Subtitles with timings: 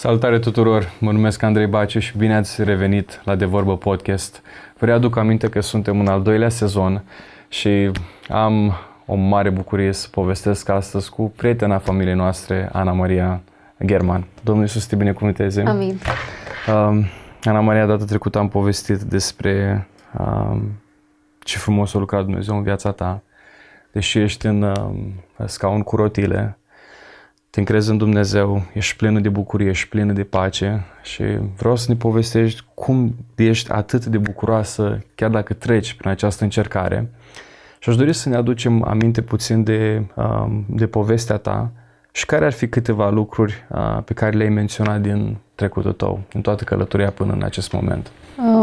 [0.00, 0.92] Salutare tuturor!
[1.00, 4.42] Mă numesc Andrei Baciu și bine ați revenit la De Vorbă Podcast.
[4.78, 7.02] Vă readuc aminte că suntem în al doilea sezon
[7.48, 7.90] și
[8.28, 8.72] am
[9.06, 13.40] o mare bucurie să povestesc astăzi cu prietena familiei noastre, Ana Maria
[13.84, 14.26] German.
[14.42, 15.62] Domnul Iisus te binecuvânteze!
[15.62, 15.98] Amin!
[16.68, 17.04] Um,
[17.44, 19.86] Ana Maria, data trecută am povestit despre
[20.18, 20.62] um,
[21.38, 23.22] ce frumos a lucrat Dumnezeu în viața ta.
[23.92, 25.12] Deși ești în um,
[25.46, 26.58] scaun cu rotile,
[27.50, 31.22] te încrezi în Dumnezeu, ești plină de bucurie, ești plină de pace și
[31.56, 37.10] vreau să ne povestești cum ești atât de bucuroasă chiar dacă treci prin această încercare.
[37.78, 41.70] Și aș dori să ne aducem aminte puțin de, um, de povestea ta
[42.12, 46.40] și care ar fi câteva lucruri uh, pe care le-ai menționat din trecutul tău, în
[46.40, 48.10] toată călătoria până în acest moment.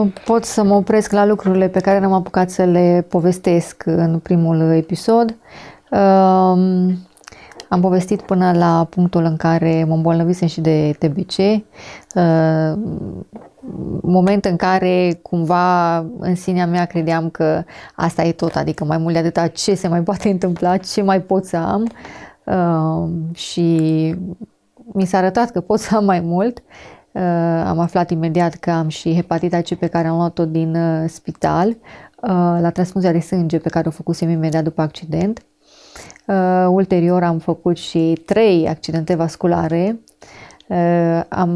[0.01, 4.19] Uh, pot să mă opresc la lucrurile pe care n-am apucat să le povestesc în
[4.19, 5.35] primul episod.
[5.89, 7.06] Um,
[7.69, 12.73] am povestit până la punctul în care mă îmbolnăvisem și de TBC, uh,
[14.01, 17.63] moment în care cumva în sinea mea credeam că
[17.95, 21.21] asta e tot, adică mai mult de atâta ce se mai poate întâmpla, ce mai
[21.21, 21.91] pot să am
[22.43, 24.15] uh, și
[24.93, 26.63] mi s-a arătat că pot să am mai mult.
[27.11, 27.21] Uh,
[27.65, 31.77] am aflat imediat că am și hepatita C pe care am luat-o din spital
[32.59, 35.45] la transfuzia de sânge pe care o făcusem imediat după accident
[36.27, 39.99] Uh, ulterior am făcut și trei accidente vasculare.
[40.67, 41.49] Uh, am,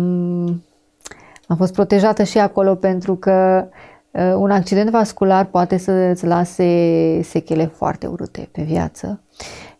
[1.48, 3.68] am fost protejată și acolo pentru că
[4.12, 9.20] uh, un accident vascular poate să îți lase sechele foarte urâte pe viață.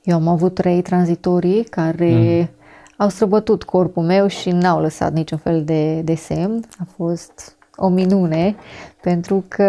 [0.04, 2.50] Eu am avut trei tranzitorii care mm.
[2.98, 6.64] au străbătut corpul meu și n-au lăsat niciun fel de, de semn.
[6.80, 8.56] A fost o minune
[9.02, 9.66] pentru că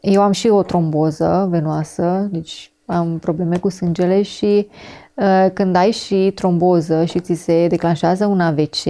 [0.00, 4.68] eu am și o tromboză venoasă, deci am probleme cu sângele și
[5.14, 8.84] uh, când ai și tromboză și ți se declanșează un AVC,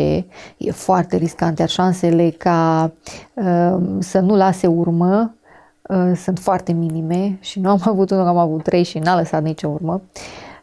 [0.56, 2.92] e foarte riscant, iar șansele ca
[3.34, 5.34] uh, să nu lase urmă
[5.82, 9.42] uh, sunt foarte minime și nu am avut unul, am avut trei și n-a lăsat
[9.42, 10.02] nicio urmă.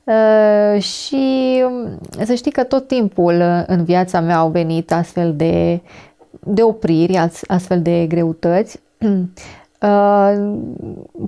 [0.03, 5.81] Uh, și um, să știi că tot timpul în viața mea au venit astfel de,
[6.39, 8.79] de opriri, astfel de greutăți
[9.81, 10.57] Uh,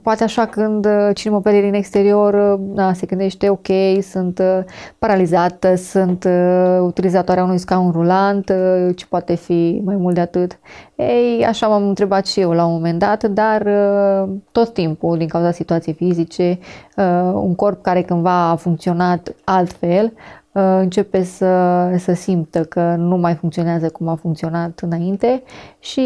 [0.04, 3.68] poate așa când uh, cine mă vede din exterior uh, da, se gândește ok,
[4.02, 4.60] sunt uh,
[4.98, 10.60] paralizată, sunt uh, utilizatoarea unui scaun rulant, uh, ce poate fi mai mult de atât.
[10.96, 15.28] Ei, așa m-am întrebat și eu la un moment dat, dar uh, tot timpul, din
[15.28, 16.60] cauza situației fizice,
[16.96, 23.18] uh, un corp care cândva a funcționat altfel, Uh, începe să, să simtă că nu
[23.18, 25.44] mai funcționează cum a funcționat înainte
[25.80, 26.02] și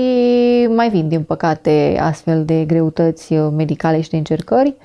[0.76, 4.76] mai vin, din păcate, astfel de greutăți uh, medicale și de încercări,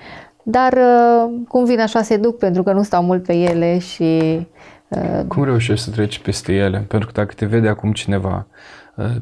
[0.42, 4.40] dar uh, cum vin așa se duc pentru că nu stau mult pe ele și...
[5.26, 6.84] Cum reușești să treci peste ele?
[6.88, 8.46] Pentru că dacă te vede acum cineva,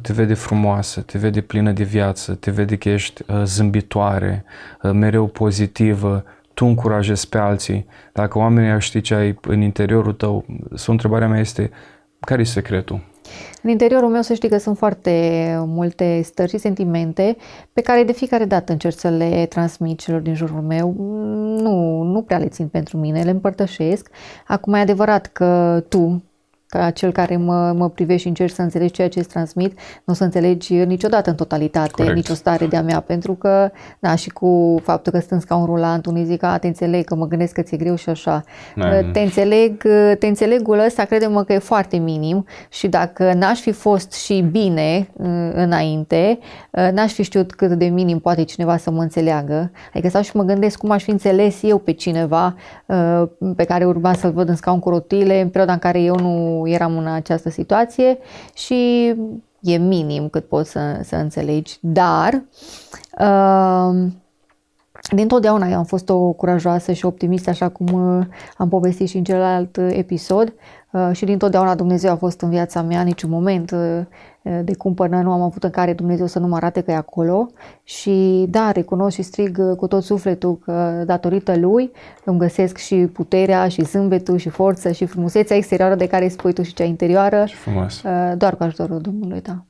[0.02, 4.44] te vede frumoasă, te vede plină de viață, te vede că ești zâmbitoare,
[4.92, 6.24] mereu pozitivă,
[6.56, 10.44] tu încurajezi pe alții, dacă oamenii ar ști ce ai în interiorul tău,
[10.74, 11.70] sau întrebarea mea este,
[12.20, 13.00] care e secretul?
[13.62, 17.36] În interiorul meu să știi că sunt foarte multe stări și sentimente
[17.72, 20.94] pe care de fiecare dată încerc să le transmit celor din jurul meu.
[21.60, 24.08] Nu, nu prea le țin pentru mine, le împărtășesc.
[24.46, 26.24] Acum e adevărat că tu,
[26.68, 30.12] ca cel care mă, mă privești și încerci să înțelegi ceea ce îți transmit, nu
[30.12, 32.14] o să înțelegi niciodată în totalitate, Corect.
[32.14, 36.06] nicio stare de-a mea, pentru că, da, și cu faptul că stând ca un rulant,
[36.06, 38.42] unii zic, a, te înțeleg, că mă gândesc că ți-e greu și așa.
[38.74, 39.12] Nein.
[39.12, 39.82] Te înțeleg,
[40.18, 45.08] te înțelegul ăsta, credem că e foarte minim și dacă n-aș fi fost și bine
[45.12, 46.38] uh, înainte,
[46.70, 49.70] uh, n-aș fi știut cât de minim poate cineva să mă înțeleagă.
[49.92, 52.54] Adică stau și mă gândesc cum aș fi înțeles eu pe cineva
[52.86, 53.22] uh,
[53.56, 56.65] pe care urma să-l văd în scaun cu rotile, în perioada în care eu nu
[56.66, 58.18] eram în această situație
[58.54, 59.14] și
[59.60, 62.44] e minim cât poți să, să înțelegi, dar
[63.20, 64.06] uh,
[65.14, 68.26] din totdeauna eu am fost o curajoasă și optimistă, așa cum uh,
[68.56, 70.52] am povestit și în celălalt episod
[70.90, 74.00] uh, și din totdeauna Dumnezeu a fost în viața mea, niciun moment uh,
[74.62, 77.46] de cumpănă nu am avut în care Dumnezeu să nu mă arate că e acolo
[77.82, 81.90] și da, recunosc și strig cu tot sufletul că datorită Lui
[82.24, 86.62] îmi găsesc și puterea și zâmbetul și forță și frumusețea exterioară de care spui tu
[86.62, 87.44] și cea interioară.
[87.44, 88.02] Și frumos.
[88.36, 89.64] Doar cu ajutorul Domnului, da.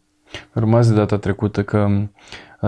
[0.53, 1.89] Rămas de data trecută că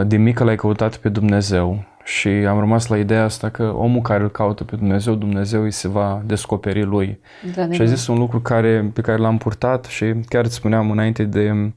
[0.07, 4.23] de mică l-ai căutat pe Dumnezeu și am rămas la ideea asta că omul care
[4.23, 7.21] îl caută pe Dumnezeu, Dumnezeu îi se va descoperi lui.
[7.55, 10.91] Da, și a zis un lucru care, pe care l-am purtat și chiar îți spuneam
[10.91, 11.73] înainte de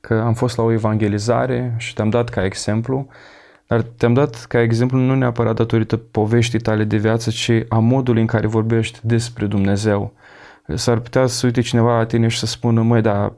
[0.00, 3.06] că am fost la o evangelizare și te-am dat ca exemplu,
[3.66, 8.20] dar te-am dat ca exemplu nu neapărat datorită poveștii tale de viață, ci a modului
[8.20, 10.12] în care vorbești despre Dumnezeu.
[10.74, 13.32] s-ar putea să uite cineva la tine și să spună, măi, da,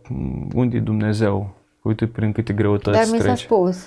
[0.55, 1.55] unde e Dumnezeu?
[1.83, 3.39] Uite prin câte greutăți Dar mi s-a treci.
[3.39, 3.87] spus.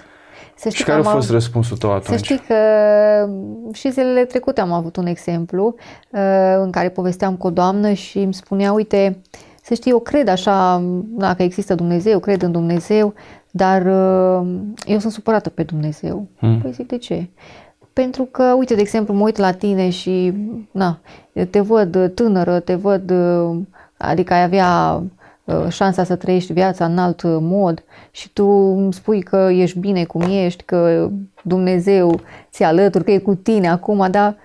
[0.55, 2.17] Să Și care a fost răspunsul tău atunci?
[2.17, 2.55] Să știi că
[3.73, 5.75] și zilele trecute am avut un exemplu
[6.09, 6.19] uh,
[6.57, 9.21] în care povesteam cu o doamnă și îmi spunea, uite,
[9.61, 13.13] să știi, eu cred așa, dacă există Dumnezeu, cred în Dumnezeu,
[13.51, 14.47] dar uh,
[14.85, 16.27] eu sunt supărată pe Dumnezeu.
[16.37, 16.59] Hmm.
[16.61, 17.29] Păi zic, de ce?
[17.93, 20.33] Pentru că, uite, de exemplu, mă uit la tine și,
[20.71, 20.99] na,
[21.49, 23.57] te văd tânără, te văd, uh,
[23.97, 25.09] adică ai avea uh,
[25.69, 30.21] șansa să trăiești viața în alt mod și tu îmi spui că ești bine cum
[30.21, 31.09] ești, că
[31.43, 32.19] Dumnezeu
[32.51, 34.37] ți alături, că e cu tine acum, dar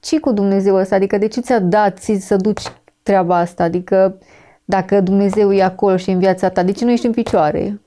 [0.00, 0.94] ce cu Dumnezeu ăsta?
[0.94, 2.62] Adică de ce ți-a dat ți să duci
[3.02, 3.62] treaba asta?
[3.62, 4.18] Adică
[4.64, 7.80] dacă Dumnezeu e acolo și în viața ta, de ce nu ești în picioare?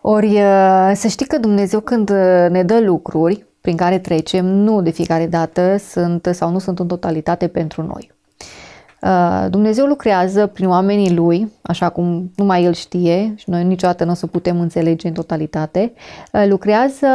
[0.00, 4.82] Ori uh, să știi că Dumnezeu când uh, ne dă lucruri prin care trecem, nu
[4.82, 8.13] de fiecare dată sunt sau nu sunt în totalitate pentru noi.
[9.04, 14.10] Uh, Dumnezeu lucrează prin oamenii Lui, așa cum numai El știe și noi niciodată nu
[14.10, 15.92] o să putem înțelege în totalitate.
[16.48, 17.06] Lucrează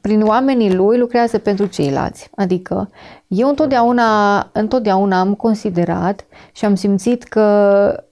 [0.00, 2.30] prin oamenii Lui, lucrează pentru ceilalți.
[2.34, 2.90] Adică
[3.26, 8.04] eu întotdeauna, întotdeauna am considerat și am simțit că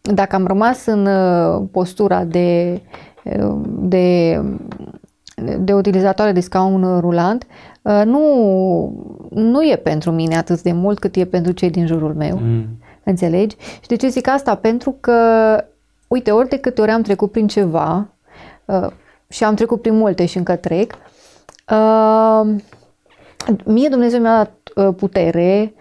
[0.00, 1.08] dacă am rămas în
[1.66, 2.80] postura de,
[3.64, 4.40] de,
[5.58, 7.46] de utilizatoare de scaun rulant,
[8.04, 8.92] nu,
[9.30, 12.38] nu e pentru mine atât de mult cât e pentru cei din jurul meu.
[12.42, 12.66] Mm.
[13.04, 13.56] Înțelegi?
[13.80, 14.54] Și de ce zic asta?
[14.54, 15.14] Pentru că,
[16.08, 18.08] uite, ori de câte ori am trecut prin ceva,
[19.28, 20.94] și am trecut prin multe și încă trec,
[23.64, 24.36] mie Dumnezeu mi-a
[24.74, 25.74] dat putere,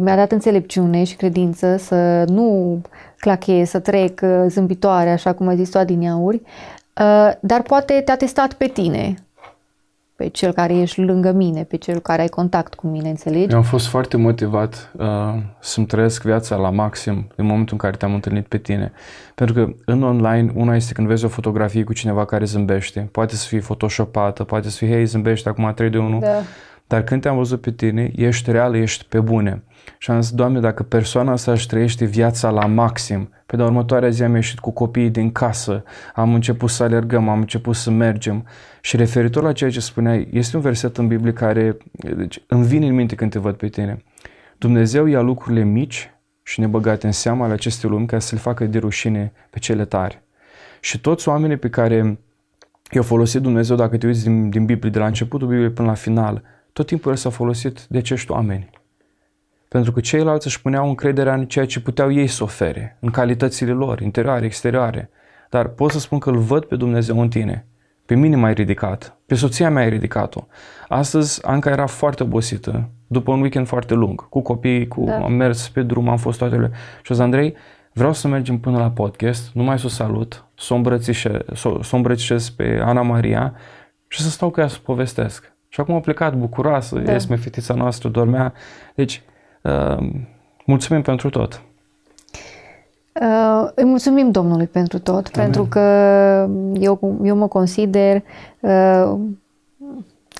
[0.00, 2.80] mi-a dat înțelepciune și credință să nu
[3.18, 6.42] clachez, să trec zâmbitoare, așa cum ai zis tu adineauri,
[7.40, 9.14] dar poate te-a testat pe tine,
[10.20, 13.50] pe cel care ești lângă mine, pe cel care ai contact cu mine, înțelegi?
[13.50, 15.06] Eu am fost foarte motivat uh,
[15.60, 18.92] să-mi trăiesc viața la maxim în momentul în care te-am întâlnit pe tine.
[19.34, 23.34] Pentru că în online, una este când vezi o fotografie cu cineva care zâmbește, poate
[23.34, 26.28] să fie photoshopată, poate să fie, hei, zâmbește acum 3 de 1, da.
[26.86, 29.62] dar când te-am văzut pe tine, ești real, ești pe bune.
[29.98, 34.08] Și am zis, Doamne, dacă persoana asta își trăiește viața la maxim, pe de următoarea
[34.08, 35.84] zi am ieșit cu copiii din casă,
[36.14, 38.46] am început să alergăm, am început să mergem.
[38.80, 41.76] Și referitor la ceea ce spuneai, este un verset în Biblie care
[42.16, 44.04] deci, îmi vine în minte când te văd pe tine.
[44.58, 46.10] Dumnezeu ia lucrurile mici
[46.42, 49.84] și nebăgate în seama ale acestei lumi ca să le facă de rușine pe cele
[49.84, 50.22] tari.
[50.80, 52.18] Și toți oamenii pe care
[52.90, 55.94] i-au folosit Dumnezeu, dacă te uiți din, din Biblie, de la începutul Bibliei până la
[55.94, 56.42] final,
[56.72, 58.79] tot timpul el s-a folosit de acești oameni.
[59.74, 63.72] Pentru că ceilalți își puneau încrederea în ceea ce puteau ei să ofere, în calitățile
[63.72, 65.10] lor, interioare, exterioare.
[65.50, 67.66] Dar pot să spun că îl văd pe Dumnezeu în tine.
[68.06, 70.46] Pe mine m-ai ridicat, pe soția mea ai ridicat-o.
[70.88, 75.16] Astăzi Anca era foarte obosită, după un weekend foarte lung, cu copii, cu da.
[75.16, 76.70] am mers pe drum, am fost toate
[77.02, 77.54] Și zis, Andrei,
[77.92, 81.96] vreau să mergem până la podcast, numai să o salut, să o îmbrățișez, să, să
[81.96, 83.54] îmbrățișez pe Ana Maria
[84.06, 85.52] și să stau cu ea să povestesc.
[85.68, 87.14] Și acum a plecat bucuroasă, da.
[87.14, 88.52] Esme, fetița noastră, dormea.
[88.94, 89.29] Deci, uh,
[90.64, 91.62] mulțumim pentru tot.
[93.20, 95.44] Uh, îi mulțumim Domnului pentru tot, Amen.
[95.44, 95.80] pentru că
[96.72, 98.16] eu, eu mă consider
[98.60, 99.18] uh,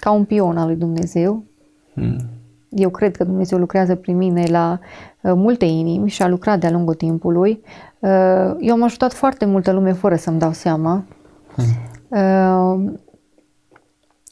[0.01, 1.43] ca un pion al lui Dumnezeu.
[1.95, 2.19] Hmm.
[2.69, 4.79] Eu cred că Dumnezeu lucrează prin mine la
[5.21, 7.63] uh, multe inimi și a lucrat de-a lungul timpului.
[7.99, 11.05] Uh, eu am ajutat foarte multă lume fără să-mi dau seama.
[11.55, 11.65] Hmm.
[12.09, 12.93] Uh,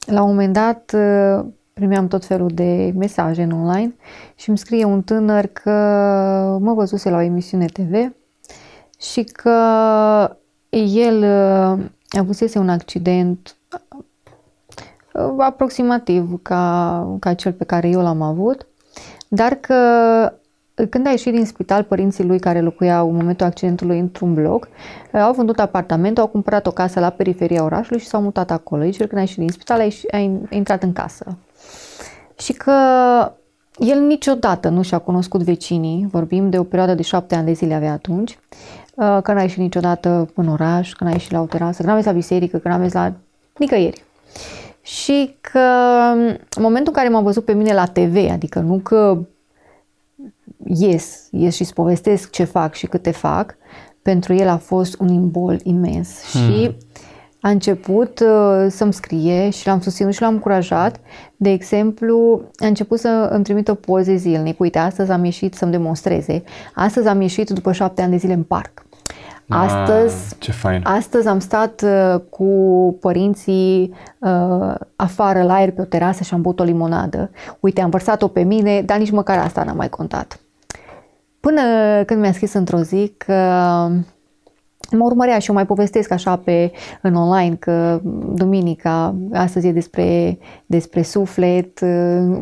[0.06, 1.44] la un moment dat uh,
[1.78, 3.94] primeam tot felul de mesaje în online
[4.34, 5.70] și îmi scrie un tânăr că
[6.60, 8.12] mă văzuse la o emisiune TV
[9.00, 9.58] și că
[10.70, 13.56] el uh, avusese un accident
[15.12, 18.66] uh, aproximativ ca, ca cel pe care eu l-am avut,
[19.28, 19.74] dar că
[20.90, 24.68] când a ieșit din spital, părinții lui care locuiau în momentul accidentului într-un bloc,
[25.12, 28.82] uh, au vândut apartamentul, au cumpărat o casă la periferia orașului și s-au mutat acolo.
[28.82, 30.18] Deci când a ieșit din spital, a, ieșit, a
[30.50, 31.36] intrat în casă.
[32.38, 32.72] Și că
[33.78, 37.74] el niciodată nu și-a cunoscut vecinii, vorbim de o perioadă de șapte ani de zile
[37.74, 38.38] avea atunci,
[38.98, 41.94] Uh, că n-a ieșit niciodată în oraș, că n-a ieșit la o terasă, că n-a
[41.94, 43.12] mers la biserică, că n-a mers la
[43.56, 44.04] nicăieri.
[44.82, 45.58] Și că
[46.56, 49.18] în momentul în care m-a văzut pe mine la TV, adică nu că
[50.64, 53.56] ies, ies și îți povestesc ce fac și câte fac,
[54.02, 56.08] pentru el a fost un imbol imens.
[56.30, 56.40] Hmm.
[56.40, 56.76] Și
[57.40, 61.00] a început uh, să-mi scrie și l-am susținut și l-am încurajat.
[61.36, 64.60] De exemplu, a început să îmi trimită poze zilnic.
[64.60, 66.42] Uite, astăzi am ieșit să-mi demonstreze.
[66.74, 68.86] Astăzi am ieșit după șapte ani de zile în parc.
[69.48, 70.80] Astăzi, ah, ce fain.
[70.84, 72.46] astăzi am stat uh, cu
[73.00, 77.30] părinții uh, afară la aer pe o terasă și am băut o limonadă.
[77.60, 80.40] Uite, am vărsat-o pe mine, dar nici măcar asta n-am mai contat.
[81.40, 81.60] Până
[82.06, 83.34] când mi-a scris într-o zi că
[84.90, 88.00] mă urmărea și o mai povestesc așa pe, în online că
[88.34, 92.38] duminica, astăzi e despre, despre suflet, uh,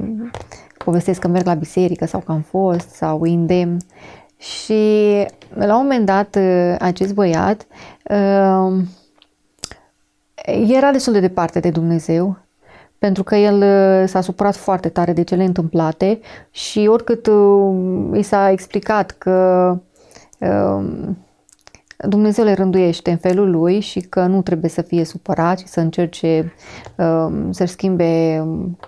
[0.85, 3.77] povestesc că merg la biserică sau că am fost sau îndemn.
[4.37, 4.83] Și
[5.55, 7.67] la un moment dat uh, acest băiat
[8.11, 8.83] uh,
[10.69, 12.37] era destul de departe de Dumnezeu
[12.99, 13.65] pentru că el
[14.07, 17.31] s-a supărat foarte tare de cele întâmplate și oricât
[18.13, 19.79] i s-a explicat că
[21.97, 25.81] Dumnezeu le rânduiește în felul lui și că nu trebuie să fie supărat și să
[25.81, 26.53] încerce
[26.97, 28.79] um, să-și schimbe um,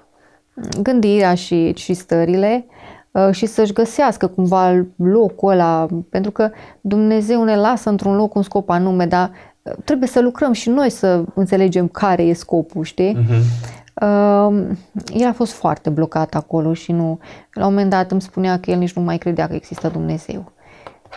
[0.83, 2.67] gândirea și, și stările
[3.11, 6.51] uh, și să-și găsească cumva locul ăla, pentru că
[6.81, 9.31] Dumnezeu ne lasă într-un loc un scop anume, dar
[9.63, 13.17] uh, trebuie să lucrăm și noi să înțelegem care e scopul, știi?
[13.17, 13.77] Uh-huh.
[14.03, 14.67] Uh,
[15.15, 17.19] el a fost foarte blocat acolo și nu,
[17.53, 20.53] la un moment dat îmi spunea că el nici nu mai credea că există Dumnezeu.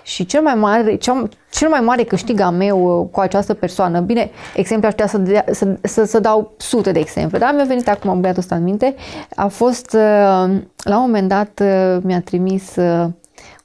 [0.03, 3.99] Și cel mai mare, cel, cel mai mare câștig a meu uh, cu această persoană,
[3.99, 7.63] bine, exemple aș putea să, dea, să, să, să dau sute de exemple, dar mi-a
[7.65, 8.95] venit acum băiatul ăsta în minte,
[9.35, 12.75] a fost, uh, la un moment dat uh, mi-a trimis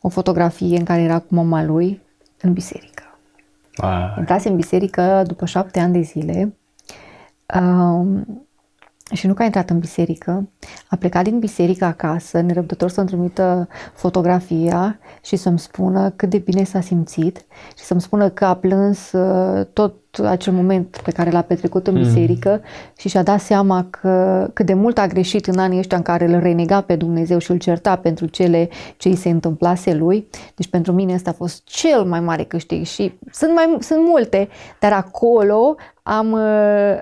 [0.01, 2.03] o fotografie în care era cu mama lui
[2.41, 3.03] în biserică.
[3.77, 4.15] Ah.
[4.19, 6.57] Intrase în biserică după șapte ani de zile.
[7.61, 8.46] Um,
[9.13, 10.49] și nu că a intrat în biserică,
[10.89, 16.65] a plecat din biserică acasă, nerăbdător să-mi trimită fotografia și să-mi spună cât de bine
[16.65, 17.45] s-a simțit
[17.79, 21.95] și să-mi spună că a plâns uh, tot acel moment pe care l-a petrecut în
[21.95, 22.03] mm.
[22.03, 22.69] biserică mm.
[22.99, 26.25] și și-a dat seama că cât de mult a greșit în anii ăștia în care
[26.25, 30.29] îl renega pe Dumnezeu și îl certa pentru cele ce îi se întâmplase lui.
[30.55, 34.49] Deci pentru mine asta a fost cel mai mare câștig și sunt, mai, sunt multe,
[34.81, 36.99] dar acolo am, uh,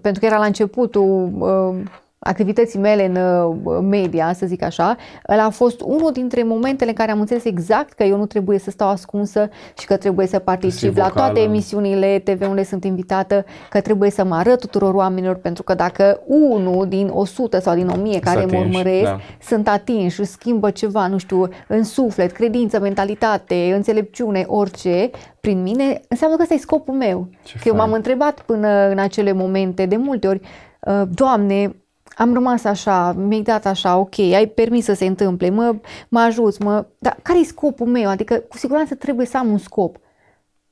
[0.00, 1.82] pentru că era la începutul uh,
[2.24, 3.16] activității mele în
[3.64, 4.96] uh, media, să zic așa,
[5.28, 8.58] ăla a fost unul dintre momentele în care am înțeles exact că eu nu trebuie
[8.58, 13.44] să stau ascunsă și că trebuie să particip la toate emisiunile TV unde sunt invitată,
[13.70, 17.88] că trebuie să mă arăt tuturor oamenilor, pentru că dacă unul din 100 sau din
[17.88, 19.18] 1000 care mă urmăresc da.
[19.40, 26.00] sunt atinși, și schimbă ceva, nu știu, în suflet, credință, mentalitate, înțelepciune, orice, prin mine,
[26.08, 27.28] înseamnă că ăsta e scopul meu.
[27.42, 30.40] Ce că eu m-am întrebat până în acele momente, de multe ori,
[30.80, 31.74] uh, Doamne,
[32.16, 35.74] am rămas așa, mi-ai dat așa, ok, ai permis să se întâmple, mă,
[36.08, 36.86] mă ajuți, mă...
[36.98, 38.08] Dar care e scopul meu?
[38.08, 39.96] Adică, cu siguranță trebuie să am un scop.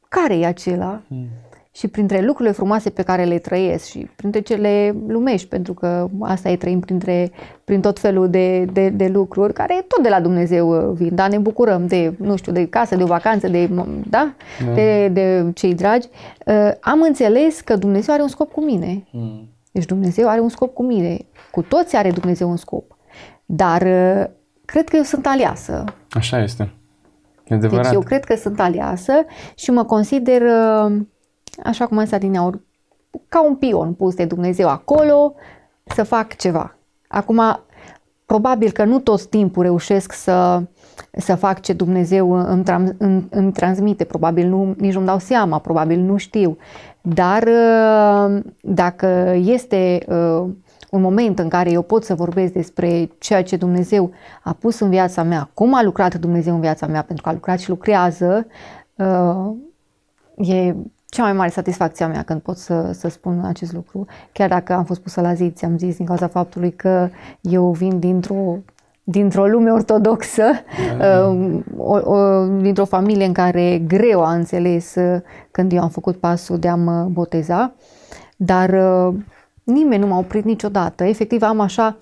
[0.09, 1.01] Care e acela?
[1.09, 1.27] Mm.
[1.75, 6.49] Și printre lucrurile frumoase pe care le trăiesc și printre cele lumești, pentru că asta
[6.49, 7.31] e trăim printre,
[7.65, 11.31] prin tot felul de, de, de lucruri care tot de la Dumnezeu uh, vin, dar
[11.31, 13.71] ne bucurăm de, nu știu, de casă, de o vacanță, de,
[14.09, 14.35] da?
[14.67, 14.75] Mm.
[14.75, 16.09] de, de cei dragi.
[16.47, 19.05] Uh, am înțeles că Dumnezeu are un scop cu mine.
[19.11, 19.49] Mm.
[19.73, 21.17] Deci Dumnezeu are un scop cu mine.
[21.51, 22.97] Cu toți are Dumnezeu un scop.
[23.45, 24.25] Dar uh,
[24.65, 25.85] cred că eu sunt aliasă.
[26.11, 26.75] Așa este.
[27.45, 27.85] E adevărat.
[27.85, 29.13] Deci eu cred că sunt aliasă
[29.55, 31.01] și mă consider, uh,
[31.65, 32.61] așa cum am zis din aur,
[33.29, 35.35] ca un pion pus de Dumnezeu acolo
[35.85, 36.77] să fac ceva.
[37.09, 37.41] Acum,
[38.27, 40.63] probabil că nu tot timpul reușesc să,
[41.11, 42.63] să fac ce Dumnezeu îmi,
[42.99, 46.57] îmi, îmi transmite, probabil nu, nici nu-mi dau seama, probabil nu știu,
[47.01, 50.45] dar uh, dacă este uh,
[50.91, 54.11] un moment în care eu pot să vorbesc despre ceea ce Dumnezeu
[54.43, 57.33] a pus în viața mea, cum a lucrat Dumnezeu în viața mea, pentru că a
[57.33, 58.47] lucrat și lucrează,
[58.97, 59.51] uh,
[60.49, 60.75] e
[61.07, 64.07] cea mai mare satisfacție a mea când pot să, să spun acest lucru.
[64.33, 67.09] Chiar dacă am fost pusă la zi, ți-am zis din cauza faptului că
[67.41, 68.57] eu vin dintr-o
[69.05, 70.45] dintr-o lume ortodoxă,
[70.99, 76.17] uh, o, o, dintr-o familie în care greu a înțeles uh, când eu am făcut
[76.17, 77.73] pasul de a mă boteza,
[78.37, 79.15] dar uh,
[79.65, 81.05] nimeni nu m-a oprit niciodată.
[81.05, 81.97] Efectiv am așa,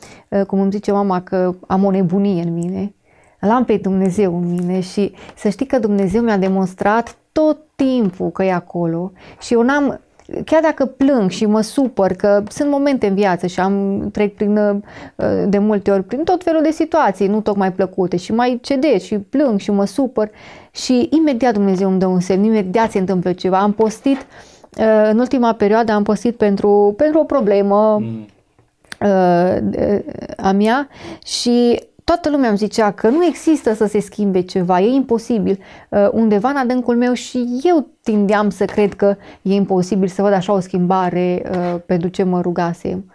[0.47, 2.95] cum îmi zice mama, că am o nebunie în mine.
[3.41, 8.45] L-am pe Dumnezeu în mine și să știi că Dumnezeu mi-a demonstrat tot timpul că
[8.45, 10.01] e acolo și eu n-am,
[10.45, 14.57] chiar dacă plâng și mă supăr, că sunt momente în viață și am trec prin,
[14.57, 14.77] uh,
[15.47, 19.19] de multe ori prin tot felul de situații nu tocmai plăcute și mai cedez și
[19.19, 20.31] plâng și mă supăr
[20.71, 23.59] și imediat Dumnezeu îmi dă un semn, imediat se întâmplă ceva.
[23.59, 24.19] Am postit,
[24.79, 28.27] uh, în ultima perioadă am postit pentru, pentru o problemă mm.
[29.01, 29.99] Uh,
[30.37, 30.89] a mea
[31.25, 35.59] și toată lumea îmi zicea că nu există să se schimbe ceva, e imposibil.
[35.89, 40.33] Uh, undeva în adâncul meu și eu tindeam să cred că e imposibil să văd
[40.33, 43.13] așa o schimbare uh, pentru ce mă rugasem.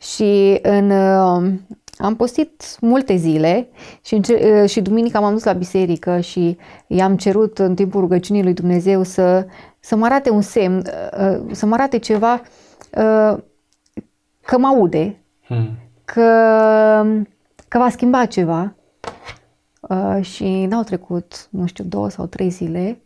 [0.00, 1.52] Și în, uh,
[1.96, 3.68] am postit multe zile
[4.04, 6.56] și, înce- și duminica m-am dus la biserică și
[6.86, 9.46] i-am cerut în timpul rugăciunii lui Dumnezeu să,
[9.80, 10.82] să mă arate un semn,
[11.50, 12.40] să mă arate ceva
[14.50, 15.68] că mă aude, hmm.
[16.04, 16.26] că,
[17.70, 18.74] că va schimba ceva.
[20.20, 23.00] Și n-au trecut, nu știu, două sau trei zile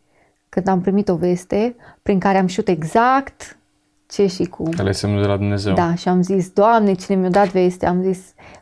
[0.49, 3.59] când am primit o veste prin care am știut exact
[4.09, 4.73] ce și cum.
[4.78, 5.75] Ale semnul de la Dumnezeu.
[5.75, 8.18] Da, și am zis, Doamne, cine mi-a dat veste, am zis,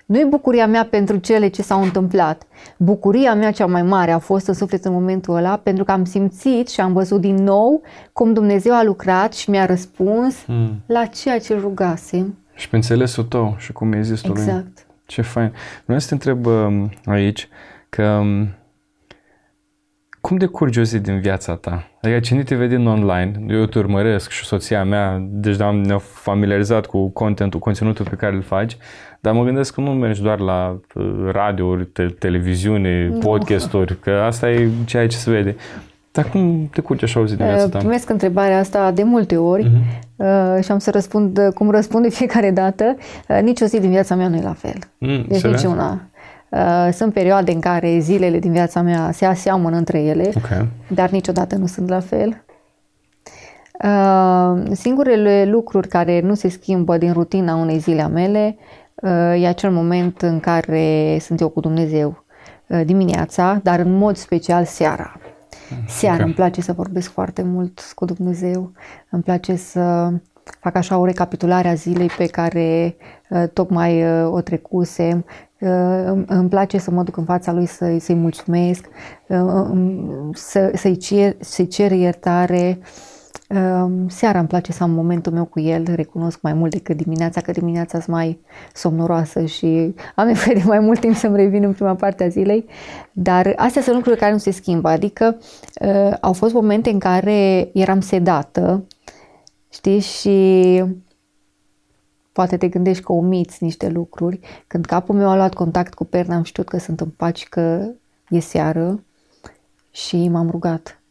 [0.06, 2.42] nu e bucuria mea pentru cele ce s-au întâmplat.
[2.76, 6.04] Bucuria mea cea mai mare a fost în suflet în momentul ăla pentru că am
[6.04, 7.82] simțit și am văzut din nou
[8.12, 10.82] cum Dumnezeu a lucrat și mi-a răspuns hmm.
[10.86, 12.38] la ceea ce rugasem.
[12.54, 14.81] Și pe înțelesul tău și cum mi-ai zis tu Exact.
[15.06, 15.52] Ce fain.
[15.84, 17.48] Vreau să te întreb um, aici
[17.88, 18.48] că um,
[20.22, 21.90] cum decurge o zi din viața ta?
[22.02, 25.96] Adică cine te vede în online, eu te urmăresc și soția mea, deci am ne
[25.98, 28.76] familiarizat cu contentul, conținutul pe care îl faci,
[29.20, 33.18] dar mă gândesc că nu mergi doar la uh, radiouri, te- televiziune, no.
[33.18, 35.56] podcasturi, că asta e ceea ce se vede.
[36.12, 37.78] Dar cum te curge așa o zi din viața ta?
[37.78, 40.11] Primesc întrebarea asta de multe ori uh-huh.
[40.62, 42.96] Și am să răspund cum răspund de fiecare dată.
[43.28, 44.78] Uh, nici o zi din viața mea nu e la fel.
[44.98, 46.00] Mm, deci nici una.
[46.48, 50.68] Uh, sunt perioade în care zilele din viața mea se aseamănă între ele, okay.
[50.88, 52.44] dar niciodată nu sunt la fel.
[53.84, 58.56] Uh, singurele lucruri care nu se schimbă din rutina unei zile a mele
[58.94, 62.24] uh, e acel moment în care sunt eu cu Dumnezeu
[62.84, 65.16] dimineața, dar în mod special seara.
[65.78, 66.26] Mm, seara okay.
[66.26, 68.72] îmi place să vorbesc foarte mult cu Dumnezeu,
[69.10, 70.12] îmi place să
[70.60, 72.96] fac așa o recapitulare a zilei pe care
[73.30, 75.24] uh, tocmai uh, o trecusem.
[75.58, 78.84] Uh, îmi place să mă duc în fața lui să, să-i mulțumesc,
[80.32, 82.78] să, să-i, cer, să cer iertare.
[84.08, 87.52] Seara îmi place să am momentul meu cu el, recunosc mai mult decât dimineața, că
[87.52, 88.40] dimineața sunt mai
[88.74, 92.66] somnoroasă și am nevoie de mai mult timp să-mi revin în prima parte a zilei,
[93.12, 95.36] dar astea sunt lucruri care nu se schimbă, adică
[96.20, 98.84] au fost momente în care eram sedată,
[99.72, 100.00] Știi?
[100.00, 100.84] Și
[102.32, 104.40] poate te gândești că omiți niște lucruri.
[104.66, 107.90] Când capul meu a luat contact cu perna, am știut că sunt în paci, că
[108.28, 109.04] e seară
[109.90, 111.01] și m-am rugat.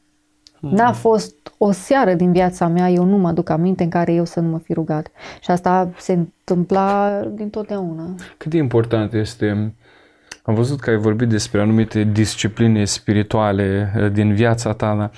[0.61, 0.69] Mm-hmm.
[0.69, 4.25] N-a fost o seară din viața mea, eu nu mă aduc aminte în care eu
[4.25, 5.11] să nu mă fi rugat.
[5.41, 8.15] Și asta se întâmpla din totdeauna.
[8.37, 9.73] Cât de important este
[10.43, 15.11] am văzut că ai vorbit despre anumite discipline spirituale eh, din viața ta,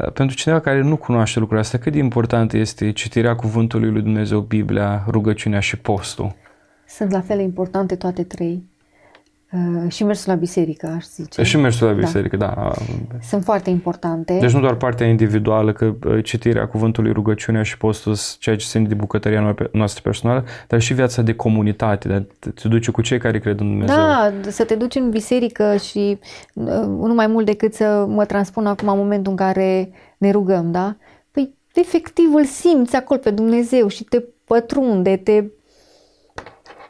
[0.00, 4.02] Uh, pentru cineva care nu cunoaște lucrurile astea, cât de important este citirea cuvântului lui
[4.02, 6.34] Dumnezeu, Biblia, rugăciunea și postul?
[6.88, 8.69] Sunt la fel importante toate trei.
[9.52, 11.42] Uh, și mersul la biserică, aș zice.
[11.42, 11.98] Și mersul la da.
[11.98, 12.52] biserică, da.
[12.56, 12.72] da.
[13.22, 14.38] Sunt foarte importante.
[14.40, 18.86] Deci nu doar partea individuală, că uh, citirea cuvântului, rugăciunea și postul, ceea ce ține
[18.86, 23.38] de bucătăria noastră personală, dar și viața de comunitate, de te duce cu cei care
[23.38, 23.96] cred în Dumnezeu.
[23.96, 26.18] Da, să te duci în biserică și
[26.52, 30.70] uh, nu mai mult decât să mă transpun acum în momentul în care ne rugăm,
[30.70, 30.96] da?
[31.30, 35.44] Păi efectiv îl simți acolo pe Dumnezeu și te pătrunde, te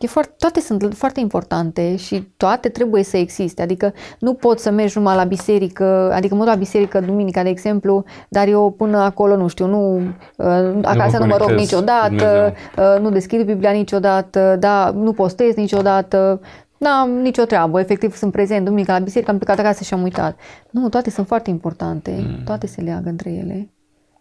[0.01, 3.63] E foarte, toate sunt foarte importante și toate trebuie să existe.
[3.63, 7.49] Adică nu poți să mergi numai la biserică, adică mă duc la biserică duminica, de
[7.49, 11.51] exemplu, dar eu până acolo, nu știu, nu, uh, acasă nu mă, nu mă rog
[11.51, 12.55] niciodată, Dumnezeu.
[12.95, 16.41] Uh, nu deschid Biblia niciodată, da, nu postez niciodată,
[16.81, 20.39] N-am nicio treabă, efectiv sunt prezent duminica la biserică, am plecat acasă și am uitat.
[20.71, 22.45] Nu, toate sunt foarte importante, mm.
[22.45, 23.69] toate se leagă între ele.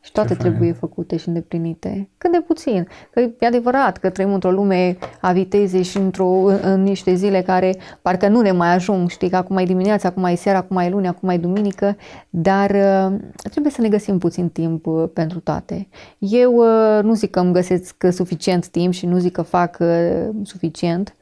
[0.01, 0.73] Și toate Ce trebuie fain.
[0.73, 2.09] făcute și îndeplinite.
[2.17, 2.87] Cât de puțin.
[3.11, 7.41] Că e adevărat că trăim într-o lume a vitezei și într-o, în, în niște zile
[7.41, 9.09] care parcă nu ne mai ajung.
[9.09, 11.97] Știi că acum e dimineața, acum e seara, acum e luni, acum e duminică.
[12.29, 15.87] Dar uh, trebuie să ne găsim puțin timp uh, pentru toate.
[16.17, 19.77] Eu uh, nu zic că îmi găsesc suficient timp și nu zic că fac
[20.43, 21.15] suficient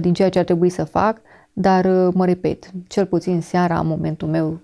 [0.00, 1.20] din ceea ce ar trebui să fac,
[1.52, 4.60] dar mă repet, cel puțin seara am momentul meu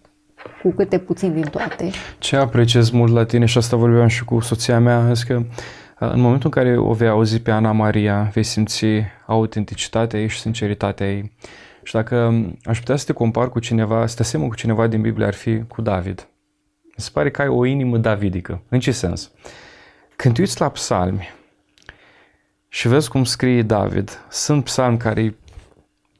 [0.62, 1.90] cu câte puțin din toate.
[2.18, 5.42] Ce apreciez mult la tine și asta vorbeam și cu soția mea, este că
[5.98, 8.84] în momentul în care o vei auzi pe Ana Maria, vei simți
[9.26, 11.32] autenticitatea ei și sinceritatea ei.
[11.82, 15.00] Și dacă aș putea să te compar cu cineva, să te asemăn cu cineva din
[15.00, 16.28] Biblie, ar fi cu David.
[16.82, 18.62] Mi se pare că ai o inimă davidică.
[18.68, 19.30] În ce sens?
[20.16, 21.28] Când te uiți la psalmi
[22.68, 25.34] și vezi cum scrie David, sunt psalmi care e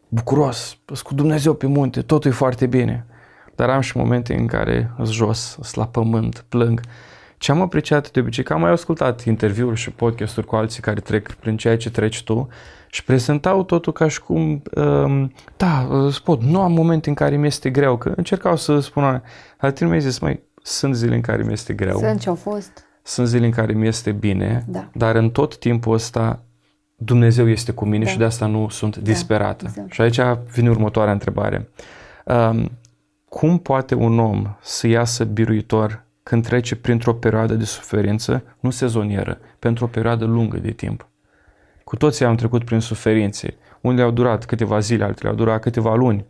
[0.08, 3.06] bucuros, cu Dumnezeu pe munte, totul e foarte bine.
[3.58, 6.80] Dar am și momente în care sunt jos, sunt la pământ, plâng.
[7.38, 11.00] Ce am apreciat de obicei, că am mai ascultat interviuri și podcasturi cu alții care
[11.00, 12.48] trec prin ceea ce treci tu
[12.90, 17.46] și prezentau totul ca și cum, um, da, spot, nu am momente în care mi
[17.46, 19.22] este greu, că încercau să spună,
[19.60, 21.98] dar tine mi-ai zis, mai sunt zile în care mi este greu.
[21.98, 22.86] Sunt ce au fost.
[23.02, 24.88] Sunt zile în care mi este bine, da.
[24.92, 26.42] dar în tot timpul ăsta
[26.96, 28.10] Dumnezeu este cu mine Da.
[28.10, 29.64] și de asta nu sunt disperată.
[29.68, 29.92] exact.
[29.92, 30.20] Și aici
[30.52, 31.68] vine următoarea întrebare.
[32.24, 32.70] Um,
[33.28, 39.38] cum poate un om să iasă biruitor când trece printr-o perioadă de suferință, nu sezonieră,
[39.58, 41.08] pentru o perioadă lungă de timp?
[41.84, 43.56] Cu toții am trecut prin suferințe.
[43.80, 46.24] Unele au durat câteva zile, altele au durat câteva luni.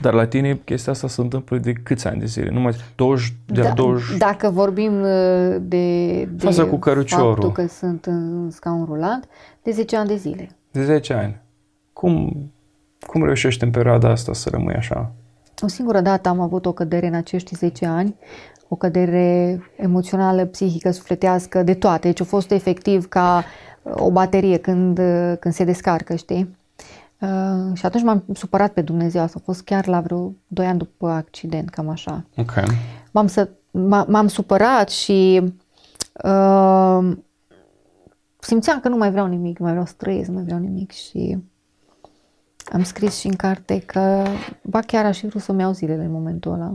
[0.00, 2.50] Dar la tine chestia asta se întâmplă de câți ani de zile?
[2.50, 4.16] Numai 20, de la Da, 20...
[4.16, 7.30] Dacă vorbim uh, de, de Faza cu căruciorul.
[7.32, 9.28] faptul că sunt în scaun rulant,
[9.62, 10.48] de 10 ani de zile.
[10.70, 11.40] de 10 ani.
[11.92, 12.36] Cum,
[13.06, 15.12] cum reușești în perioada asta să rămâi așa?
[15.60, 18.16] O singură dată am avut o cădere în acești 10 ani,
[18.68, 22.06] o cădere emoțională, psihică, sufletească, de toate.
[22.08, 23.44] Deci a fost efectiv ca
[23.82, 26.56] uh, o baterie când, uh, când se descarcă, știi?
[27.20, 29.22] Uh, și atunci m-am supărat pe Dumnezeu.
[29.22, 32.24] Asta a fost chiar la vreo 2 ani după accident, cam așa.
[32.36, 32.52] Ok.
[33.10, 35.42] M-am, să, m- m-am supărat și
[36.24, 37.16] uh,
[38.38, 40.90] simțeam că nu mai vreau nimic, nu mai vreau să trăiesc, nu mai vreau nimic
[40.90, 41.38] și
[42.72, 44.24] am scris și în carte că,
[44.62, 46.74] ba chiar aș fi vrut să-mi iau zilele în momentul ăla.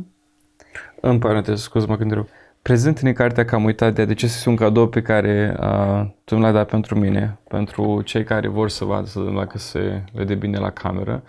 [1.02, 2.28] În paranteză, scuze-mă când rău.
[2.62, 6.36] Prezent în cartea că am uitat de ce este un cadou pe care uh, tu
[6.36, 10.04] mi l-ai dat pentru mine, pentru cei care vor să vadă, să vedem dacă se
[10.14, 11.24] vede bine la cameră.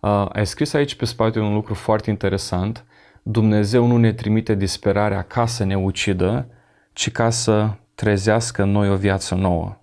[0.00, 2.84] Uh, ai scris aici pe spate un lucru foarte interesant.
[3.22, 6.46] Dumnezeu nu ne trimite disperarea ca să ne ucidă,
[6.92, 9.76] ci ca să trezească în noi o viață nouă.